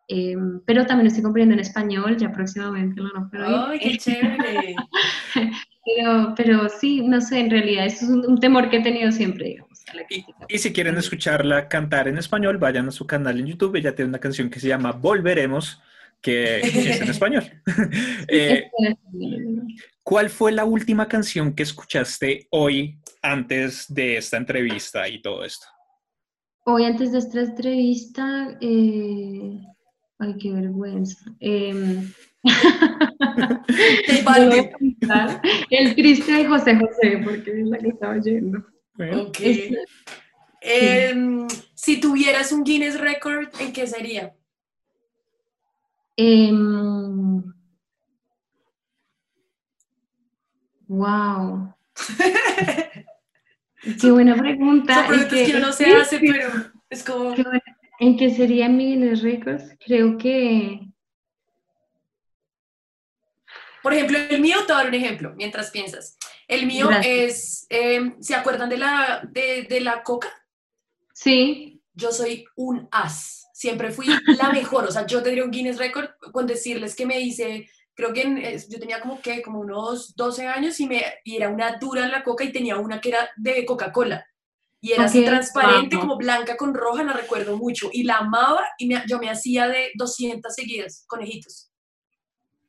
Em, 0.09 0.61
pero 0.67 0.85
también 0.85 1.07
estoy 1.07 1.23
componiendo 1.23 1.55
en 1.55 1.61
español, 1.61 2.19
ya 2.19 2.31
próximamente 2.31 3.01
lo 3.01 3.09
no 3.19 3.29
pero 3.33 3.47
¡Ay, 3.69 3.79
qué 3.79 3.97
chévere! 3.97 4.77
pero, 5.87 6.35
pero 6.37 6.69
sí, 6.69 7.01
no 7.01 7.19
sé, 7.23 7.41
en 7.41 7.51
realidad, 7.51 7.87
eso 7.87 8.05
es 8.05 8.11
un, 8.11 8.27
un 8.27 8.39
temor 8.39 8.69
que 8.69 8.77
he 8.77 8.83
tenido 8.83 9.11
siempre, 9.11 9.47
digamos, 9.47 9.74
a 9.89 9.97
la 9.97 10.03
Y, 10.03 10.07
crítica. 10.07 10.47
y 10.49 10.59
si 10.59 10.73
quieren 10.73 10.97
escucharla 10.97 11.69
cantar 11.69 12.09
en 12.09 12.19
español, 12.19 12.59
vayan 12.59 12.89
a 12.89 12.93
su 12.93 13.07
canal 13.07 13.39
en 13.39 13.47
YouTube. 13.47 13.77
Ella 13.77 13.95
tiene 13.95 14.09
una 14.09 14.19
canción 14.21 14.51
que 14.51 14.61
se 14.61 14.69
llama 14.69 14.93
Volveremos, 14.93 15.81
que 16.21 16.61
es 16.61 17.01
en 17.01 17.11
español. 17.11 17.45
Eh, 18.29 18.71
¿Cuál 20.03 20.31
fue 20.31 20.53
la 20.53 20.65
última 20.65 21.09
canción 21.09 21.55
que 21.55 21.63
escuchaste 21.63 22.47
hoy 22.51 22.99
antes 23.23 23.93
de 23.93 24.17
esta 24.19 24.37
entrevista 24.37 25.09
y 25.09 25.21
todo 25.23 25.45
esto? 25.45 25.67
Hoy, 26.67 26.85
antes 26.85 27.13
de 27.13 27.19
esta 27.19 27.41
entrevista, 27.43 28.57
eh, 28.61 29.59
ay, 30.19 30.35
qué 30.41 30.53
vergüenza. 30.53 31.25
Em, 31.41 32.11
el 35.71 35.95
triste 35.95 36.33
de 36.33 36.47
José 36.47 36.77
José, 36.77 37.21
porque 37.25 37.61
es 37.61 37.67
la 37.67 37.79
que 37.79 37.89
estaba 37.89 38.19
Ok. 38.99 39.41
Es- 40.61 41.11
Em, 41.11 41.47
si 41.75 42.01
tuvieras 42.01 42.51
un 42.51 42.65
Guinness 42.65 42.99
Record, 42.99 43.49
¿en 43.61 43.71
qué 43.75 43.87
sería? 43.87 44.35
Em, 46.17 47.43
wow. 50.89 51.75
Qué 54.01 54.11
buena 54.11 54.35
pregunta. 54.37 54.95
Son 54.95 55.05
y 55.05 55.09
preguntas 55.09 55.39
que- 55.39 55.45
que 55.45 55.57
uno 55.59 55.67
no 55.67 55.73
se 55.75 55.95
hace, 55.95 56.19
sí. 56.19 56.27
pero 56.27 56.49
es 56.89 57.05
como... 57.05 57.35
Qué 57.35 57.43
buena. 57.43 57.63
¿En 58.01 58.17
qué 58.17 58.35
sería 58.35 58.71
mi 58.71 58.87
Guinness 58.93 59.21
Records? 59.23 59.77
Creo 59.85 60.17
que 60.17 60.81
Por 63.83 63.93
ejemplo, 63.93 64.17
el 64.19 64.41
mío, 64.41 64.57
te 64.67 64.73
voy 64.73 64.75
a 64.81 64.85
dar 64.85 64.89
un 64.89 64.95
ejemplo 64.95 65.35
mientras 65.37 65.71
piensas. 65.71 66.17
El 66.49 66.67
mío 66.67 66.89
Gracias. 66.89 67.07
es, 67.07 67.67
em, 67.71 68.21
¿se 68.23 68.35
acuerdan 68.35 68.69
de 68.69 68.77
la, 68.79 69.23
de, 69.31 69.63
de 69.69 69.81
la 69.81 70.03
coca? 70.03 70.29
sí. 71.13 71.71
Yo 71.97 72.11
soy 72.11 72.45
un 72.57 72.89
as. 72.91 73.47
Siempre 73.55 73.93
fui 73.93 74.07
la 74.43 74.51
mejor. 74.51 74.85
O 74.85 74.91
sea, 74.91 75.07
yo 75.07 75.23
tendría 75.23 75.45
un 75.45 75.53
Guinness 75.53 75.79
Record 75.79 76.09
con 76.33 76.45
decirles 76.45 76.97
que 76.97 77.07
me 77.07 77.21
hice, 77.21 77.71
creo 77.95 78.13
que 78.13 78.23
en- 78.23 78.43
yo 78.69 78.81
tenía 78.81 79.01
como 79.01 79.23
que, 79.23 79.41
como 79.43 79.61
unos 79.61 80.17
12 80.17 80.45
años 80.49 80.81
y, 80.81 80.89
me, 80.89 81.01
y 81.23 81.37
era 81.37 81.49
una 81.51 81.77
dura 81.79 82.05
en 82.05 82.11
la 82.11 82.25
coca 82.25 82.43
y 82.43 82.51
tenía 82.51 82.79
una 82.79 83.01
que 83.01 83.11
era 83.11 83.31
de 83.37 83.65
Coca-Cola. 83.65 84.27
Y 84.81 84.91
era 84.91 85.05
así 85.05 85.25
transparente, 85.25 85.97
como 86.01 86.17
blanca 86.19 86.57
con 86.57 86.75
roja, 86.75 87.05
la 87.05 87.13
recuerdo 87.13 87.57
mucho. 87.57 87.91
Y 87.93 88.03
la 88.03 88.17
amaba 88.17 88.65
y 88.77 88.89
me- 88.89 89.05
yo 89.07 89.21
me 89.21 89.31
hacía 89.31 89.69
de 89.69 89.93
200 89.95 90.53
seguidas, 90.53 91.05
conejitos. 91.07 91.71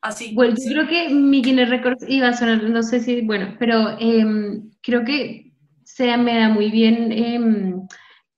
Así. 0.02 0.34
Bueno, 0.36 0.56
yo 0.58 0.70
creo 0.72 0.88
que 0.88 1.10
mi 1.14 1.42
Guinness 1.42 1.70
Records 1.70 2.06
iba 2.08 2.28
a 2.30 2.34
sonar, 2.38 2.62
no 2.64 2.84
sé 2.84 3.00
si, 3.00 3.22
bueno, 3.22 3.56
pero 3.60 3.98
em, 4.00 4.70
creo 4.82 5.04
que 5.04 5.52
se 5.84 6.16
me 6.18 6.38
da 6.38 6.50
muy 6.50 6.70
bien 6.70 7.12
em, 7.12 7.88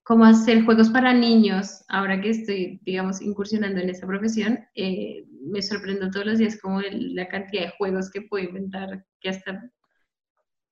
cómo 0.03 0.23
hacer 0.25 0.63
juegos 0.63 0.89
para 0.89 1.13
niños. 1.13 1.83
Ahora 1.89 2.21
que 2.21 2.29
estoy, 2.29 2.79
digamos, 2.83 3.21
incursionando 3.21 3.81
en 3.81 3.89
esa 3.89 4.07
profesión, 4.07 4.59
eh, 4.75 5.25
me 5.41 5.61
sorprendo 5.61 6.09
todos 6.09 6.25
los 6.25 6.37
días 6.39 6.57
como 6.61 6.79
el- 6.79 7.13
la 7.15 7.27
cantidad 7.27 7.63
de 7.63 7.73
juegos 7.77 8.09
que 8.11 8.21
puedo 8.21 8.45
inventar, 8.45 9.03
que 9.19 9.29
hasta 9.29 9.69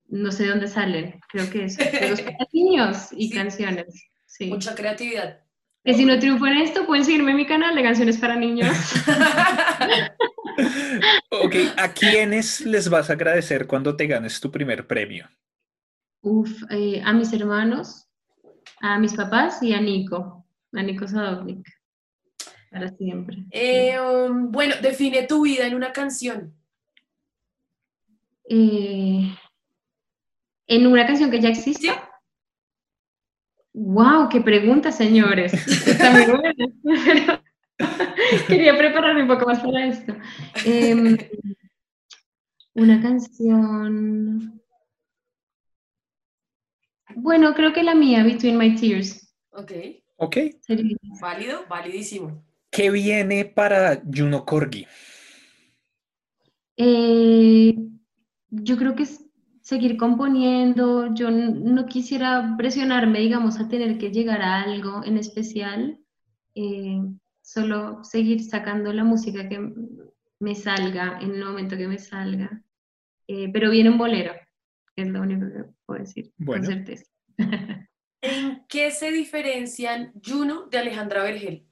no 0.07 0.31
sé 0.31 0.43
de 0.43 0.49
dónde 0.49 0.67
salen. 0.67 1.19
Creo 1.29 1.49
que 1.49 1.65
es 1.65 1.77
juegos 2.17 2.21
para 2.21 2.37
niños 2.53 3.09
y 3.11 3.27
Sí. 3.29 3.33
canciones. 3.35 4.05
Sí. 4.25 4.45
Mucha 4.47 4.75
creatividad. 4.75 5.39
Que 5.83 5.93
si 5.93 6.05
no 6.05 6.17
triunfo 6.19 6.47
en 6.47 6.57
esto, 6.57 6.85
pueden 6.85 7.03
seguirme 7.05 7.31
en 7.31 7.37
mi 7.37 7.45
canal 7.45 7.75
de 7.75 7.83
canciones 7.83 8.17
para 8.17 8.35
niños. 8.35 8.69
Ok, 11.29 11.55
¿a 11.77 11.93
quiénes 11.93 12.61
les 12.61 12.89
vas 12.89 13.09
a 13.09 13.13
agradecer 13.13 13.67
cuando 13.67 13.95
te 13.95 14.07
ganes 14.07 14.39
tu 14.39 14.51
primer 14.51 14.87
premio? 14.87 15.27
Uf, 16.21 16.63
eh, 16.69 17.01
a 17.03 17.13
mis 17.13 17.31
hermanos, 17.33 18.07
a 18.79 18.97
mis 18.99 19.13
papás 19.13 19.61
y 19.61 19.73
a 19.73 19.81
Nico, 19.81 20.45
a 20.73 20.81
Nico 20.81 21.07
Sadovnik, 21.07 21.67
para 22.71 22.89
siempre. 22.89 23.45
Eh, 23.51 23.99
um, 23.99 24.51
bueno, 24.51 24.75
define 24.81 25.27
tu 25.27 25.43
vida 25.43 25.67
en 25.67 25.75
una 25.75 25.91
canción. 25.91 26.53
Eh, 28.49 29.35
en 30.67 30.87
una 30.87 31.05
canción 31.05 31.31
que 31.31 31.41
ya 31.41 31.49
existe. 31.49 31.87
Sí. 31.87 31.93
Wow, 33.73 34.29
qué 34.29 34.41
pregunta, 34.41 34.91
señores. 34.91 35.53
Está 35.87 36.11
muy 36.11 36.25
buena. 36.25 37.43
Quería 38.47 38.77
prepararme 38.77 39.23
un 39.23 39.27
poco 39.27 39.45
más 39.45 39.59
para 39.59 39.87
esto. 39.87 40.15
Em, 40.65 41.17
una 42.73 43.01
canción. 43.01 44.61
Bueno, 47.15 47.53
creo 47.53 47.73
que 47.73 47.83
la 47.83 47.95
mía, 47.95 48.23
Between 48.23 48.57
My 48.57 48.75
Tears. 48.75 49.33
Ok. 49.51 49.71
Ok. 50.17 50.37
sería. 50.61 50.97
Válido, 51.21 51.65
validísimo. 51.69 52.43
¿Qué 52.69 52.91
viene 52.91 53.45
para 53.45 54.01
Juno 54.03 54.45
Corgi? 54.45 54.85
Eh, 56.77 57.73
yo 58.49 58.77
creo 58.77 58.95
que 58.95 59.03
es 59.03 59.25
seguir 59.61 59.97
componiendo. 59.97 61.13
Yo 61.13 61.31
no 61.31 61.85
quisiera 61.85 62.55
presionarme, 62.57 63.19
digamos, 63.19 63.59
a 63.59 63.67
tener 63.67 63.97
que 63.97 64.11
llegar 64.11 64.41
a 64.41 64.61
algo 64.61 65.03
en 65.05 65.17
especial. 65.17 65.99
Eh, 66.53 67.01
solo 67.45 68.03
seguir 68.03 68.43
sacando 68.43 68.91
la 68.91 69.03
música 69.03 69.47
que 69.47 69.71
me 70.39 70.55
salga 70.55 71.19
en 71.21 71.35
el 71.35 71.45
momento 71.45 71.77
que 71.77 71.87
me 71.87 71.99
salga. 71.99 72.63
Eh, 73.27 73.51
pero 73.53 73.69
viene 73.69 73.91
un 73.91 73.99
bolero, 73.99 74.33
es 74.95 75.07
lo 75.07 75.21
único 75.21 75.45
que 75.45 75.63
puedo 75.85 75.99
decir 75.99 76.31
Bueno. 76.37 76.63
con 76.63 76.73
certeza. 76.73 77.05
¿En 78.21 78.65
qué 78.67 78.89
se 78.89 79.11
diferencian 79.11 80.11
Juno 80.25 80.67
de 80.67 80.79
Alejandra 80.79 81.21
Vergel? 81.23 81.67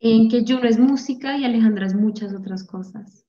En 0.00 0.28
que 0.28 0.44
Juno 0.46 0.64
es 0.64 0.78
música 0.78 1.36
y 1.36 1.44
Alejandra 1.44 1.86
es 1.86 1.94
muchas 1.94 2.34
otras 2.34 2.64
cosas. 2.64 3.24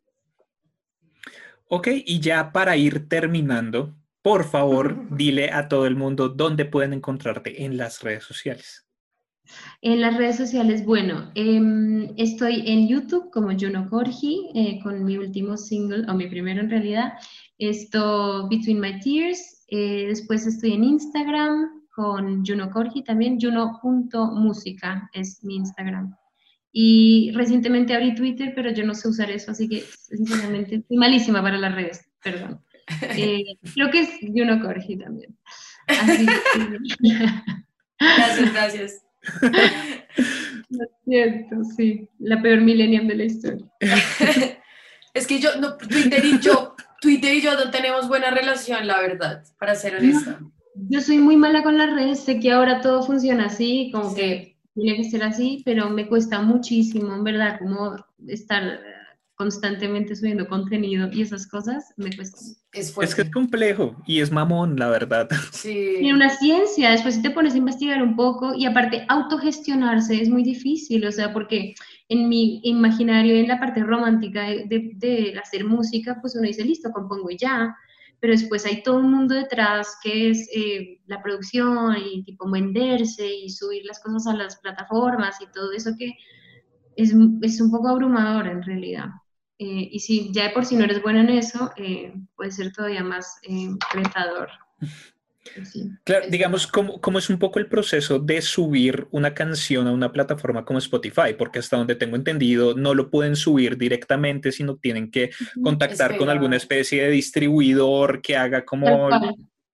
Ok, 1.67 1.87
y 2.05 2.19
ya 2.19 2.51
para 2.51 2.75
ir 2.77 3.07
terminando, 3.07 3.95
por 4.23 4.43
favor, 4.43 5.07
dile 5.15 5.51
a 5.51 5.67
todo 5.67 5.85
el 5.85 5.95
mundo 5.95 6.29
dónde 6.29 6.65
pueden 6.65 6.93
encontrarte 6.93 7.63
en 7.63 7.77
las 7.77 8.01
redes 8.01 8.23
sociales. 8.23 8.84
En 9.81 10.01
las 10.01 10.17
redes 10.17 10.37
sociales, 10.37 10.85
bueno, 10.85 11.31
em, 11.35 12.13
estoy 12.17 12.63
en 12.65 12.87
YouTube 12.87 13.29
como 13.31 13.49
Juno 13.57 13.87
Corgi, 13.89 14.49
eh, 14.55 14.79
con 14.81 15.03
mi 15.03 15.17
último 15.17 15.57
single, 15.57 16.05
o 16.09 16.13
mi 16.15 16.27
primero 16.27 16.61
en 16.61 16.69
realidad, 16.69 17.13
esto 17.57 18.47
Between 18.49 18.79
My 18.79 18.99
Tears. 18.99 19.65
eh, 19.69 20.05
después 20.07 20.45
estoy 20.45 20.73
en 20.73 20.83
Instagram 20.83 21.81
con 21.95 22.45
Juno 22.45 22.69
Corgi 22.69 23.03
también, 23.03 23.39
juno.música 23.39 25.09
es 25.13 25.43
mi 25.43 25.55
Instagram. 25.55 26.15
Y 26.71 27.31
recientemente 27.33 27.93
abrí 27.95 28.13
Twitter, 28.13 28.51
pero 28.53 28.71
yo 28.71 28.85
no 28.85 28.93
sé 28.93 29.07
usar 29.07 29.31
eso, 29.31 29.51
así 29.51 29.69
que 29.69 29.81
sinceramente 29.81 30.75
estoy 30.75 30.97
malísima 30.97 31.41
para 31.41 31.57
las 31.57 31.73
redes, 31.73 32.05
perdón. 32.23 32.61
Eh, 33.17 33.57
creo 33.73 33.89
que 33.89 34.01
es 34.01 34.09
Juno 34.21 34.59
Corgi 34.61 34.97
también. 34.97 35.35
Así 35.87 36.25
que- 36.25 37.27
Gracias, 37.99 38.53
gracias. 38.53 39.04
Lo 40.69 40.85
siento, 41.05 41.55
sí. 41.75 42.09
La 42.19 42.41
peor 42.41 42.61
millennium 42.61 43.07
de 43.07 43.15
la 43.15 43.23
historia. 43.25 43.65
Es 45.13 45.27
que 45.27 45.39
yo, 45.39 45.55
no, 45.61 45.77
Twitter 45.77 46.25
y 46.25 46.39
yo, 46.39 46.75
Twitter 46.99 47.35
y 47.35 47.41
yo 47.41 47.53
no 47.53 47.71
tenemos 47.71 48.09
buena 48.09 48.31
relación, 48.31 48.85
la 48.85 48.99
verdad, 48.99 49.45
para 49.57 49.73
ser 49.73 49.95
honesta. 49.95 50.41
Yo 50.89 50.99
soy 50.99 51.19
muy 51.19 51.37
mala 51.37 51.63
con 51.63 51.77
las 51.77 51.93
redes, 51.93 52.19
sé 52.19 52.37
que 52.41 52.51
ahora 52.51 52.81
todo 52.81 53.01
funciona 53.01 53.45
así, 53.45 53.91
como 53.93 54.09
Sí. 54.09 54.15
que 54.17 54.57
tiene 54.73 54.97
que 54.97 55.09
ser 55.09 55.23
así, 55.23 55.61
pero 55.63 55.89
me 55.89 56.07
cuesta 56.07 56.41
muchísimo, 56.41 57.15
en 57.15 57.23
verdad, 57.23 57.59
como 57.59 57.95
estar 58.27 58.81
constantemente 59.35 60.15
subiendo 60.15 60.47
contenido 60.47 61.09
y 61.11 61.21
esas 61.21 61.47
cosas, 61.47 61.93
me 61.97 62.15
cuesta. 62.15 62.37
Es 62.73 62.97
Es 62.99 63.15
que 63.15 63.21
es 63.23 63.31
complejo 63.31 63.95
y 64.05 64.19
es 64.21 64.31
mamón, 64.31 64.77
la 64.77 64.89
verdad. 64.89 65.29
Sí. 65.51 65.95
Tiene 65.99 66.13
una 66.13 66.29
ciencia, 66.29 66.91
después 66.91 67.15
si 67.15 67.21
te 67.21 67.31
pones 67.31 67.53
a 67.53 67.57
investigar 67.57 68.01
un 68.03 68.15
poco 68.15 68.53
y 68.53 68.65
aparte 68.65 69.05
autogestionarse 69.07 70.21
es 70.21 70.29
muy 70.29 70.43
difícil, 70.43 71.05
o 71.05 71.11
sea, 71.11 71.33
porque 71.33 71.73
en 72.09 72.29
mi 72.29 72.59
imaginario, 72.63 73.35
en 73.35 73.47
la 73.47 73.59
parte 73.59 73.83
romántica 73.83 74.43
de, 74.43 74.65
de- 74.67 74.91
de 74.95 75.39
hacer 75.39 75.65
música, 75.65 76.17
pues 76.21 76.35
uno 76.35 76.47
dice, 76.47 76.63
listo, 76.63 76.91
compongo 76.91 77.29
y 77.31 77.37
ya, 77.37 77.75
pero 78.19 78.33
después 78.33 78.65
hay 78.65 78.83
todo 78.83 78.97
un 78.97 79.11
mundo 79.11 79.35
detrás 79.35 79.97
que 80.03 80.29
es 80.31 80.49
eh, 80.55 80.99
la 81.07 81.21
producción 81.23 81.95
y 81.97 82.23
tipo 82.23 82.49
venderse 82.49 83.27
y 83.35 83.49
subir 83.49 83.85
las 83.85 83.99
cosas 83.99 84.27
a 84.27 84.37
las 84.37 84.57
plataformas 84.57 85.41
y 85.41 85.47
todo 85.51 85.71
eso 85.71 85.91
que 85.97 86.13
es, 86.95 87.13
es 87.41 87.61
un 87.61 87.71
poco 87.71 87.89
abrumador 87.89 88.47
en 88.47 88.63
realidad. 88.63 89.07
Eh, 89.57 89.89
y 89.91 89.99
si 89.99 90.31
ya 90.33 90.43
de 90.43 90.49
por 90.49 90.65
sí 90.65 90.75
no 90.75 90.83
eres 90.83 91.01
bueno 91.01 91.21
en 91.21 91.29
eso, 91.29 91.71
eh, 91.77 92.13
puede 92.35 92.51
ser 92.51 92.73
todavía 92.73 93.03
más 93.03 93.39
eh, 93.43 93.69
retador. 93.93 94.49
Sí. 95.63 95.89
Claro, 96.03 96.25
digamos, 96.27 96.65
¿cómo, 96.65 96.99
cómo 96.99 97.19
es 97.19 97.29
un 97.29 97.37
poco 97.37 97.59
el 97.59 97.67
proceso 97.67 98.17
de 98.17 98.41
subir 98.41 99.07
una 99.11 99.33
canción 99.35 99.87
a 99.87 99.91
una 99.91 100.11
plataforma 100.11 100.65
como 100.65 100.79
Spotify? 100.79 101.35
Porque 101.37 101.59
hasta 101.59 101.77
donde 101.77 101.95
tengo 101.95 102.15
entendido, 102.15 102.73
no 102.75 102.93
lo 102.95 103.09
pueden 103.11 103.35
subir 103.35 103.77
directamente, 103.77 104.51
sino 104.51 104.75
tienen 104.75 105.11
que 105.11 105.29
contactar 105.63 106.17
con 106.17 106.29
alguna 106.29 106.57
especie 106.57 107.03
de 107.03 107.11
distribuidor 107.11 108.21
que 108.21 108.35
haga 108.35 108.65
como 108.65 109.07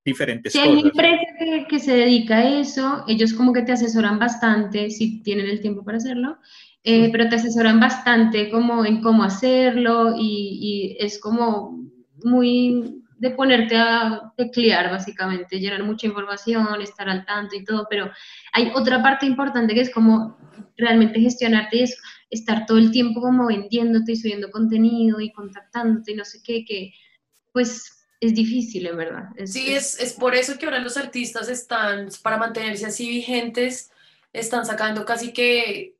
diferentes 0.04 0.54
Si 0.54 0.60
hay 0.60 0.70
una 0.70 0.82
cosas. 0.82 0.94
empresa 0.94 1.26
que, 1.40 1.66
que 1.70 1.80
se 1.80 1.96
dedica 1.96 2.38
a 2.40 2.60
eso, 2.60 3.04
ellos 3.08 3.34
como 3.34 3.54
que 3.54 3.62
te 3.62 3.72
asesoran 3.72 4.20
bastante, 4.20 4.90
si 4.90 5.24
tienen 5.24 5.48
el 5.48 5.62
tiempo 5.62 5.84
para 5.84 5.98
hacerlo, 5.98 6.38
eh, 6.84 7.10
pero 7.12 7.30
te 7.30 7.36
asesoran 7.36 7.80
bastante 7.80 8.50
como 8.50 8.86
en 8.86 9.02
cómo 9.02 9.24
hacerlo 9.24 10.16
y, 10.18 10.96
y 11.00 11.06
es 11.06 11.20
como 11.20 11.80
muy 12.24 12.98
de 13.18 13.32
ponerte 13.32 13.78
a 13.78 14.34
teclear 14.36 14.90
básicamente, 14.90 15.60
llenar 15.60 15.84
mucha 15.84 16.08
información, 16.08 16.82
estar 16.82 17.08
al 17.08 17.24
tanto 17.26 17.56
y 17.56 17.64
todo, 17.64 17.86
pero 17.90 18.10
hay 18.54 18.72
otra 18.74 19.04
parte 19.04 19.28
importante 19.28 19.76
que 19.76 19.82
es 19.82 19.92
como 19.94 20.38
realmente 20.76 21.20
gestionarte 21.20 21.78
y 21.78 21.84
es 21.84 21.98
estar 22.32 22.66
todo 22.66 22.80
el 22.80 22.92
tiempo 22.92 23.22
como 23.22 23.48
vendiéndote 23.48 24.14
y 24.14 24.16
subiendo 24.16 24.50
contenido 24.50 25.20
y 25.22 25.32
contactándote 25.32 26.14
y 26.14 26.16
no 26.16 26.26
sé 26.26 26.40
qué, 26.44 26.66
que 26.66 26.94
pues 27.52 28.08
es 28.20 28.34
difícil 28.36 28.88
en 28.88 28.98
verdad. 28.98 29.30
Es- 29.36 29.54
Sí, 29.54 29.74
es, 29.74 30.00
es 30.00 30.14
por 30.14 30.36
eso 30.36 30.58
que 30.58 30.66
ahora 30.66 30.80
los 30.80 30.98
artistas 30.98 31.50
están, 31.50 32.10
para 32.24 32.38
mantenerse 32.38 32.86
así 32.86 33.08
vigentes, 33.10 33.92
están 34.34 34.66
sacando 34.66 35.06
casi 35.06 35.34
que 35.34 35.96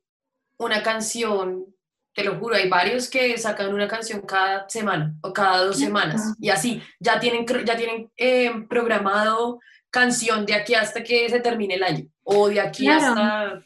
una 0.64 0.82
canción, 0.82 1.66
te 2.14 2.24
lo 2.24 2.36
juro, 2.38 2.56
hay 2.56 2.68
varios 2.68 3.08
que 3.08 3.36
sacan 3.38 3.72
una 3.72 3.88
canción 3.88 4.20
cada 4.22 4.68
semana 4.68 5.14
o 5.22 5.32
cada 5.32 5.64
dos 5.64 5.78
semanas 5.78 6.34
y 6.38 6.50
así, 6.50 6.82
ya 7.00 7.18
tienen, 7.18 7.46
ya 7.64 7.76
tienen 7.76 8.10
eh, 8.16 8.50
programado 8.68 9.60
canción 9.90 10.46
de 10.46 10.54
aquí 10.54 10.74
hasta 10.74 11.02
que 11.02 11.28
se 11.28 11.40
termine 11.40 11.74
el 11.74 11.82
año 11.82 12.06
o 12.22 12.48
de 12.48 12.60
aquí 12.60 12.84
Claro. 12.84 13.06
hasta, 13.06 13.62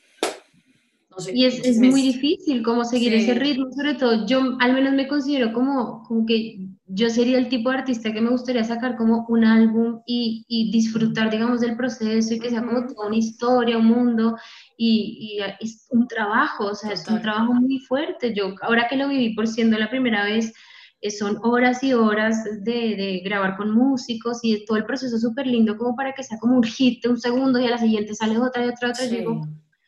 no 1.17 1.21
sé, 1.21 1.33
Y 1.35 1.45
es, 1.47 1.65
es 1.65 1.79
muy 1.79 2.03
difícil 2.03 2.63
como 2.63 2.85
seguir 2.85 3.13
Sí. 3.13 3.19
ese 3.31 3.35
ritmo, 3.35 3.67
sobre 3.73 3.95
todo 3.95 4.27
yo 4.27 4.57
al 4.61 4.75
menos 4.75 4.93
me 4.93 5.09
considero 5.09 5.53
como, 5.53 6.03
como 6.05 6.27
que 6.27 6.59
yo 6.89 7.09
sería 7.11 7.39
el 7.39 7.49
tipo 7.49 7.71
de 7.71 7.79
artista 7.79 8.13
que 8.13 8.21
me 8.21 8.31
gustaría 8.31 8.63
sacar 8.63 8.97
como 8.97 9.25
un 9.29 9.45
álbum 9.45 10.01
y, 10.07 10.45
y 10.47 10.71
disfrutar, 10.71 11.31
digamos, 11.31 11.61
del 11.61 11.77
proceso 11.77 12.35
y 12.35 12.39
que 12.39 12.51
sea 12.51 12.63
como 12.65 12.87
toda 12.87 13.09
una 13.09 13.17
historia, 13.17 13.79
un 13.79 13.87
mundo 13.87 14.37
y, 14.77 15.39
y 15.39 15.65
es 15.65 15.87
un 15.91 16.07
trabajo, 16.07 16.67
o 16.67 16.75
sea, 16.75 16.93
es 16.93 17.01
un 17.01 17.17
Total. 17.17 17.23
trabajo 17.23 17.55
muy 17.55 17.79
fuerte. 17.81 18.35
Yo 18.35 18.55
ahora 18.63 18.87
que 18.89 18.97
lo 18.97 19.09
viví 19.09 19.35
por 19.35 19.49
siendo 19.49 19.77
la 19.79 19.91
primera 19.91 20.25
vez, 20.25 20.53
eh, 21.01 21.11
son 21.11 21.39
horas 21.43 21.83
y 21.83 21.93
horas 21.93 22.45
de, 22.63 22.95
de 22.97 23.21
grabar 23.25 23.57
con 23.57 23.73
músicos 23.75 24.39
y 24.43 24.65
todo 24.65 24.77
el 24.79 24.85
proceso 24.85 25.19
súper 25.19 25.47
lindo 25.47 25.77
como 25.77 25.97
para 25.97 26.15
que 26.15 26.23
sea 26.23 26.39
como 26.39 26.57
un 26.57 26.63
hit 26.65 27.03
de 27.03 27.09
un 27.11 27.19
segundo 27.21 27.59
y 27.59 27.67
a 27.67 27.71
la 27.71 27.79
siguiente 27.79 28.15
sale 28.15 28.39
otra 28.39 28.65
y 28.65 28.69
otra 28.69 28.89
y 28.89 28.91
otra. 28.93 29.05
y 29.05 29.09
Sí. 29.09 29.17
digo, 29.17 29.47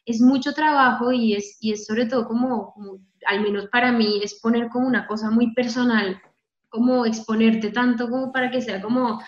es 0.09 0.21
mucho 0.21 0.53
trabajo 0.53 1.12
y 1.12 1.35
es, 1.35 1.59
y 1.61 1.73
es 1.73 1.87
sobre 1.87 2.07
todo 2.07 2.27
como, 2.27 2.73
como, 2.73 2.99
al 3.27 3.42
menos 3.42 3.66
para 3.68 3.92
mí, 3.92 4.21
es 4.23 4.35
poner 4.35 4.68
como 4.68 4.87
una 4.87 5.07
cosa 5.07 5.31
muy 5.31 5.53
personal, 5.55 6.21
como 6.68 7.05
exponerte 7.07 7.71
tanto 7.71 8.09
como 8.09 8.33
para 8.33 8.51
que 8.51 8.62
sea 8.62 8.81
como 8.81 9.21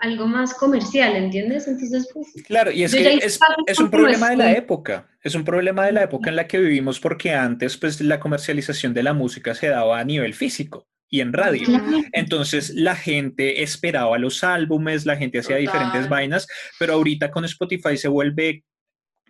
algo 0.00 0.26
más 0.26 0.54
comercial, 0.54 1.16
¿entiendes? 1.16 1.66
Entonces, 1.66 2.08
pues, 2.12 2.28
Claro, 2.46 2.70
y 2.70 2.84
es 2.84 2.94
que 2.94 3.14
es, 3.14 3.40
es 3.66 3.78
un 3.78 3.90
problema 3.90 4.30
de 4.30 4.36
la 4.36 4.52
época, 4.52 5.08
es 5.22 5.34
un 5.34 5.44
problema 5.44 5.86
de 5.86 5.92
la 5.92 6.04
época 6.04 6.30
en 6.30 6.36
la 6.36 6.46
que 6.46 6.58
vivimos 6.58 7.00
porque 7.00 7.32
antes 7.32 7.76
pues 7.76 8.00
la 8.00 8.20
comercialización 8.20 8.94
de 8.94 9.02
la 9.02 9.14
música 9.14 9.54
se 9.54 9.68
daba 9.68 9.98
a 9.98 10.04
nivel 10.04 10.34
físico 10.34 10.86
y 11.08 11.20
en 11.20 11.32
radio. 11.32 11.66
Entonces 12.12 12.70
la 12.70 12.96
gente 12.96 13.62
esperaba 13.62 14.18
los 14.18 14.42
álbumes, 14.42 15.06
la 15.06 15.16
gente 15.16 15.38
hacía 15.38 15.56
diferentes 15.56 16.08
vainas, 16.08 16.46
pero 16.78 16.94
ahorita 16.94 17.30
con 17.30 17.44
Spotify 17.44 17.96
se 17.96 18.08
vuelve, 18.08 18.64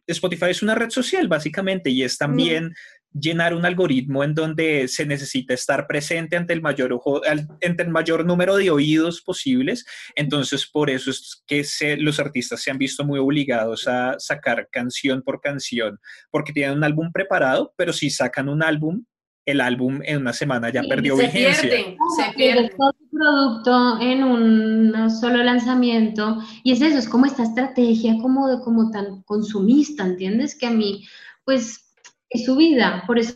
Spotify 0.07 0.47
es 0.51 0.63
una 0.63 0.75
red 0.75 0.91
social 0.91 1.29
básicamente 1.29 1.91
y 1.91 2.03
es 2.03 2.19
también 2.19 2.75
llenar 3.13 3.55
un 3.55 3.65
algoritmo 3.65 4.25
en 4.25 4.35
donde 4.35 4.89
se 4.89 5.07
necesita 5.07 5.55
estar 5.55 5.87
presente 5.87 6.37
ante 6.37 6.53
el 6.53 6.61
mayor 6.61 6.93
ojo, 6.93 7.23
ante 7.25 7.83
el 7.83 7.89
mayor 7.91 8.27
número 8.27 8.57
de 8.57 8.71
oídos 8.71 9.23
posibles. 9.23 9.87
Entonces 10.17 10.67
por 10.67 10.91
eso 10.91 11.11
es 11.11 11.43
que 11.47 11.65
los 11.99 12.19
artistas 12.19 12.61
se 12.61 12.71
han 12.71 12.79
visto 12.79 13.05
muy 13.05 13.21
obligados 13.21 13.87
a 13.87 14.17
sacar 14.19 14.69
canción 14.71 15.23
por 15.23 15.41
canción 15.41 16.01
porque 16.31 16.53
tienen 16.53 16.79
un 16.79 16.85
álbum 16.85 17.13
preparado, 17.13 17.73
pero 17.77 17.93
si 17.93 18.11
sacan 18.11 18.49
un 18.49 18.63
álbum, 18.63 19.05
el 19.47 19.61
álbum 19.61 20.01
en 20.05 20.19
una 20.23 20.33
semana 20.33 20.71
ya 20.73 20.83
Sí, 20.83 20.89
perdió 20.89 21.17
Se 21.17 21.23
vigencia. 21.25 21.71
pierden, 21.71 21.97
se 22.17 22.23
que 22.23 22.29
de 22.29 22.35
pierden. 22.35 22.71
todo 22.77 22.93
tu 22.93 23.09
producto 23.11 24.01
en 24.01 24.25
un 24.25 25.11
solo 25.11 25.43
lanzamiento. 25.43 26.39
Y 26.63 26.73
es 26.73 26.81
eso, 26.81 26.99
es 26.99 27.09
como 27.09 27.27
esta 27.27 27.43
estrategia 27.45 28.17
como, 28.23 28.49
de, 28.49 28.61
como 28.63 28.91
tan 28.91 29.23
consumista, 29.23 30.05
¿entiendes? 30.07 30.57
Que 30.59 30.67
a 30.67 30.71
mí, 30.71 31.05
pues, 31.45 31.95
es 32.31 32.45
su 32.45 32.57
vida. 32.57 33.05
Por 33.07 33.19
eso 33.19 33.35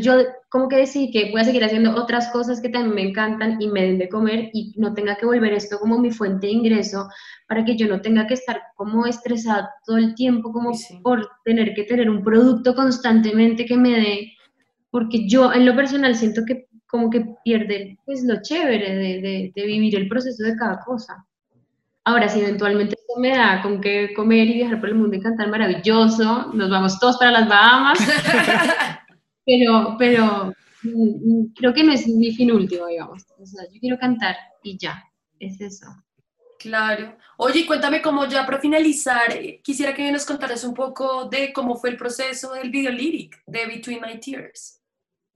yo 0.00 0.14
como 0.48 0.68
que 0.68 0.76
decidí 0.76 1.10
que 1.10 1.30
voy 1.30 1.40
a 1.42 1.44
seguir 1.44 1.62
haciendo 1.64 1.94
otras 1.94 2.28
cosas 2.30 2.60
que 2.60 2.70
también 2.70 2.94
me 2.94 3.02
encantan 3.10 3.60
y 3.60 3.66
me 3.68 3.82
den 3.82 3.98
de 3.98 4.08
comer 4.08 4.50
y 4.54 4.72
no 4.78 4.94
tenga 4.94 5.16
que 5.16 5.26
volver 5.26 5.52
esto 5.52 5.78
como 5.78 5.98
mi 5.98 6.10
fuente 6.10 6.46
de 6.46 6.54
ingreso 6.54 7.08
para 7.48 7.64
que 7.66 7.76
yo 7.76 7.86
no 7.86 8.00
tenga 8.00 8.26
que 8.26 8.34
estar 8.34 8.62
como 8.76 9.04
estresada 9.06 9.70
todo 9.84 9.98
el 9.98 10.14
tiempo 10.14 10.52
como 10.52 10.72
por 11.02 11.28
tener 11.44 11.74
que 11.74 11.84
tener 11.84 12.08
un 12.08 12.22
producto 12.24 12.74
constantemente 12.74 13.66
que 13.66 13.76
me 13.76 13.90
dé, 13.90 14.32
porque 14.94 15.26
yo 15.26 15.52
en 15.52 15.66
lo 15.66 15.74
personal 15.74 16.14
siento 16.14 16.42
que 16.46 16.68
como 16.86 17.10
que 17.10 17.26
pierde 17.44 17.98
pues 18.06 18.22
lo 18.22 18.40
chévere 18.40 18.94
de, 18.94 19.52
de, 19.52 19.66
vivir 19.66 19.96
el 19.96 20.06
proceso 20.06 20.44
de 20.44 20.54
cada 20.54 20.78
cosa. 20.84 21.26
Ahora, 22.04 22.28
si 22.28 22.38
eventualmente 22.38 22.94
esto 22.96 23.18
me 23.18 23.30
da 23.30 23.60
con 23.60 23.80
que 23.80 24.14
comer 24.14 24.46
y 24.46 24.54
viajar 24.54 24.78
por 24.78 24.90
el 24.90 24.94
mundo 24.94 25.16
y 25.16 25.20
cantar 25.20 25.48
maravilloso, 25.48 26.52
nos 26.54 26.70
vamos 26.70 27.00
todos 27.00 27.16
para 27.16 27.32
las 27.32 27.48
Bahamas. 27.48 27.98
pero, 29.44 29.96
pero 29.98 30.54
mm, 30.84 31.40
mm, 31.40 31.54
creo 31.56 31.74
que 31.74 31.82
no 31.82 31.92
es 31.92 32.06
mi 32.06 32.32
fin 32.32 32.52
último, 32.52 32.86
digamos. 32.86 33.24
O 33.36 33.46
sea, 33.46 33.64
yo 33.64 33.80
quiero 33.80 33.98
cantar 33.98 34.36
y 34.62 34.78
ya, 34.78 35.02
es 35.40 35.60
eso. 35.60 35.88
Claro. 36.60 37.16
Oye, 37.38 37.66
cuéntame 37.66 38.00
cómo 38.00 38.26
ya 38.26 38.46
para 38.46 38.60
finalizar, 38.60 39.32
eh, 39.32 39.60
quisiera 39.60 39.92
que 39.92 40.12
nos 40.12 40.24
contaras 40.24 40.62
un 40.62 40.72
poco 40.72 41.24
de 41.24 41.52
cómo 41.52 41.74
fue 41.74 41.90
el 41.90 41.96
proceso 41.96 42.54
del 42.54 42.70
video 42.70 42.92
lyric 42.92 43.42
de 43.44 43.66
Between 43.66 44.00
My 44.00 44.20
Tears. 44.20 44.83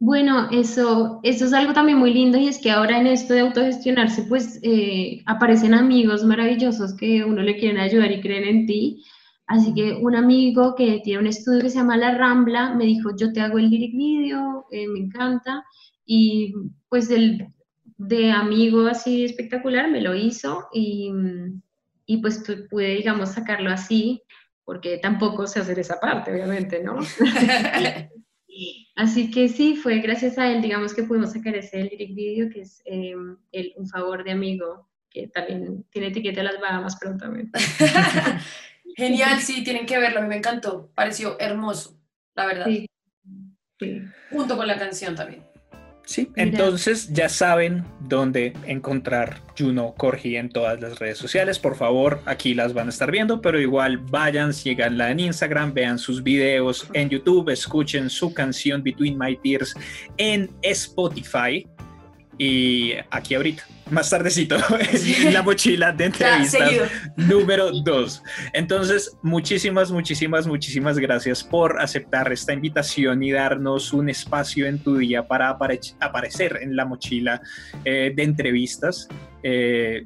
Bueno, 0.00 0.48
eso, 0.52 1.18
eso 1.24 1.46
es 1.46 1.52
algo 1.52 1.72
también 1.72 1.98
muy 1.98 2.12
lindo 2.14 2.38
y 2.38 2.46
es 2.46 2.60
que 2.60 2.70
ahora 2.70 3.00
en 3.00 3.08
esto 3.08 3.34
de 3.34 3.40
autogestionarse, 3.40 4.22
pues 4.24 4.60
eh, 4.62 5.22
aparecen 5.26 5.74
amigos 5.74 6.24
maravillosos 6.24 6.94
que 6.96 7.24
uno 7.24 7.42
le 7.42 7.56
quieren 7.56 7.78
ayudar 7.78 8.12
y 8.12 8.20
creen 8.20 8.44
en 8.44 8.66
ti. 8.66 9.04
Así 9.48 9.74
que 9.74 9.94
un 9.94 10.14
amigo 10.14 10.74
que 10.76 11.00
tiene 11.02 11.20
un 11.20 11.26
estudio 11.26 11.62
que 11.62 11.70
se 11.70 11.78
llama 11.78 11.96
La 11.96 12.16
Rambla 12.16 12.74
me 12.74 12.84
dijo, 12.84 13.10
yo 13.16 13.32
te 13.32 13.40
hago 13.40 13.58
el 13.58 13.70
lyric 13.70 13.96
video, 13.96 14.66
eh, 14.70 14.86
me 14.86 15.00
encanta. 15.00 15.64
Y 16.06 16.54
pues 16.88 17.10
el 17.10 17.48
de 17.96 18.30
amigo 18.30 18.86
así 18.86 19.24
espectacular 19.24 19.90
me 19.90 20.00
lo 20.00 20.14
hizo 20.14 20.68
y, 20.72 21.10
y 22.06 22.18
pues 22.18 22.44
pude, 22.70 22.96
digamos, 22.96 23.30
sacarlo 23.30 23.70
así, 23.70 24.22
porque 24.64 24.98
tampoco 24.98 25.46
sé 25.48 25.60
hacer 25.60 25.78
esa 25.80 25.98
parte, 25.98 26.32
obviamente, 26.32 26.82
¿no? 26.84 26.98
Así 28.98 29.30
que 29.30 29.48
sí, 29.48 29.76
fue 29.76 30.00
gracias 30.00 30.38
a 30.38 30.50
él, 30.50 30.60
digamos, 30.60 30.92
que 30.92 31.04
pudimos 31.04 31.30
sacar 31.30 31.54
ese 31.54 31.84
lyric 31.84 32.16
video, 32.16 32.50
que 32.50 32.62
es 32.62 32.82
eh, 32.84 33.14
el, 33.52 33.72
un 33.76 33.88
favor 33.88 34.24
de 34.24 34.32
amigo, 34.32 34.88
que 35.08 35.28
también 35.28 35.84
tiene 35.90 36.08
etiqueta 36.08 36.40
de 36.40 36.48
las 36.48 36.60
Bahamas 36.60 36.96
prontamente. 36.98 37.60
Genial, 38.96 39.38
sí, 39.38 39.62
tienen 39.62 39.86
que 39.86 40.00
verlo, 40.00 40.18
a 40.18 40.22
mí 40.22 40.28
me 40.28 40.38
encantó, 40.38 40.90
pareció 40.96 41.38
hermoso, 41.38 41.96
la 42.34 42.46
verdad. 42.46 42.66
Sí. 42.66 44.02
Junto 44.32 44.56
con 44.56 44.66
la 44.66 44.76
canción 44.76 45.14
también. 45.14 45.47
Sí, 46.08 46.30
entonces 46.36 47.12
ya 47.12 47.28
saben 47.28 47.84
dónde 48.00 48.54
encontrar 48.64 49.42
Juno 49.58 49.92
Corgi 49.94 50.38
en 50.38 50.48
todas 50.48 50.80
las 50.80 50.98
redes 50.98 51.18
sociales. 51.18 51.58
Por 51.58 51.76
favor, 51.76 52.22
aquí 52.24 52.54
las 52.54 52.72
van 52.72 52.86
a 52.86 52.88
estar 52.88 53.10
viendo, 53.10 53.42
pero 53.42 53.60
igual 53.60 53.98
vayan, 53.98 54.54
síganla 54.54 55.10
en 55.10 55.20
Instagram, 55.20 55.74
vean 55.74 55.98
sus 55.98 56.22
videos 56.22 56.88
en 56.94 57.10
YouTube, 57.10 57.50
escuchen 57.50 58.08
su 58.08 58.32
canción 58.32 58.82
Between 58.82 59.18
My 59.18 59.36
Tears 59.36 59.74
en 60.16 60.50
Spotify 60.62 61.68
y 62.38 62.94
aquí 63.10 63.34
ahorita 63.34 63.64
más 63.90 64.10
tardecito 64.10 64.56
en 65.24 65.32
la 65.32 65.42
mochila 65.42 65.92
de 65.92 66.06
entrevistas 66.06 66.70
número 67.16 67.72
2. 67.72 68.22
Entonces, 68.52 69.16
muchísimas, 69.22 69.90
muchísimas, 69.90 70.46
muchísimas 70.46 70.98
gracias 70.98 71.42
por 71.42 71.80
aceptar 71.80 72.30
esta 72.32 72.52
invitación 72.52 73.22
y 73.22 73.32
darnos 73.32 73.92
un 73.92 74.08
espacio 74.08 74.66
en 74.66 74.78
tu 74.78 74.98
día 74.98 75.26
para 75.26 75.48
aparecer 75.48 76.58
en 76.60 76.76
la 76.76 76.84
mochila 76.84 77.40
eh, 77.84 78.12
de 78.14 78.22
entrevistas. 78.22 79.08
Eh, 79.42 80.02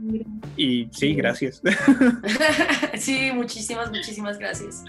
y 0.56 0.88
sí, 0.92 1.14
gracias. 1.14 1.62
sí, 2.98 3.30
muchísimas, 3.32 3.90
muchísimas 3.90 4.38
gracias. 4.38 4.84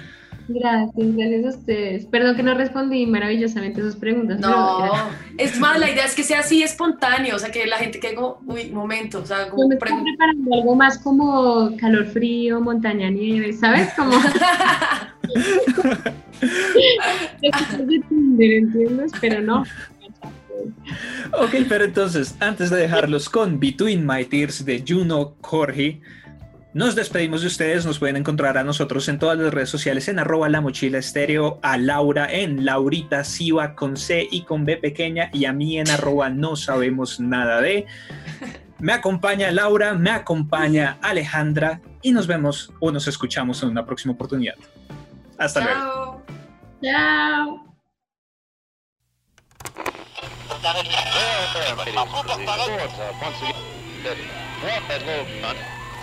Gracias, 0.48 1.16
gracias 1.16 1.46
a 1.46 1.58
ustedes. 1.58 2.06
Perdón 2.06 2.36
que 2.36 2.44
no 2.44 2.54
respondí 2.54 3.06
maravillosamente 3.06 3.82
sus 3.82 3.96
preguntas. 3.96 4.40
No, 4.40 4.92
es 5.38 5.60
más, 5.60 5.80
la 5.80 5.90
idea 5.90 6.06
es 6.06 6.16
que 6.16 6.24
sea 6.24 6.40
así 6.40 6.64
espontáneo, 6.64 7.36
o 7.36 7.40
sea, 7.40 7.52
que 7.52 7.66
la 7.66 7.78
gente 7.78 8.00
que 8.00 8.14
como, 8.14 8.40
uy, 8.46 8.70
momento, 8.72 9.20
o 9.20 9.26
sea, 9.26 9.50
como... 9.50 9.68
me 9.68 9.76
estoy 9.76 10.04
preparando 10.04 10.54
algo 10.54 10.76
más 10.76 10.98
como 10.98 11.76
calor 11.78 12.06
frío, 12.08 12.60
montaña, 12.60 13.10
nieve, 13.10 13.54
¿sabes? 13.54 13.90
Como... 13.96 14.14
¿entiendes? 18.40 19.12
Pero 19.22 19.42
no. 19.42 19.64
Ok, 21.40 21.56
pero 21.68 21.86
entonces, 21.86 22.36
antes 22.40 22.70
de 22.70 22.78
dejarlos 22.78 23.30
con 23.30 23.60
Between 23.60 24.06
My 24.06 24.26
Tears 24.26 24.66
de 24.66 24.84
Juno 24.88 25.36
Jorge, 25.42 26.02
nos 26.74 26.96
despedimos 26.96 27.42
de 27.42 27.48
ustedes, 27.48 27.86
nos 27.86 28.00
pueden 28.00 28.18
encontrar 28.18 28.58
a 28.58 28.64
nosotros 28.64 29.08
en 29.08 29.20
todas 29.20 29.38
las 29.38 29.54
redes 29.54 29.70
sociales 29.70 30.08
en 30.08 30.18
arroba 30.18 30.50
la 30.50 30.60
mochila 30.60 30.98
estéreo, 30.98 31.60
a 31.62 31.78
Laura 31.78 32.28
en 32.32 32.66
Laurita 32.66 33.24
Siva 33.24 33.76
con 33.76 33.96
C 33.96 34.28
y 34.30 34.42
con 34.44 34.66
B 34.66 34.78
pequeña 34.78 35.30
y 35.34 35.46
a 35.46 35.54
mí 35.54 35.78
en 35.78 35.90
arroba 35.90 36.30
no 36.30 36.56
sabemos 36.56 37.20
nada 37.20 37.62
de. 37.62 37.86
Me 38.80 38.92
acompaña 38.92 39.52
Laura, 39.52 39.94
me 39.94 40.10
acompaña 40.10 40.98
Alejandra 41.02 41.80
y 42.02 42.12
nos 42.12 42.28
vemos 42.28 42.74
o 42.80 42.92
nos 42.92 43.08
escuchamos 43.08 43.64
en 43.64 43.70
una 43.70 43.86
próxima 43.86 44.14
oportunidad. 44.14 44.56
Hasta 45.38 45.62
luego. 45.62 46.22
Chao. 46.82 47.64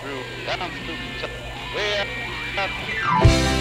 Through. 0.00 0.46
Down 0.46 0.70
through 0.70 3.59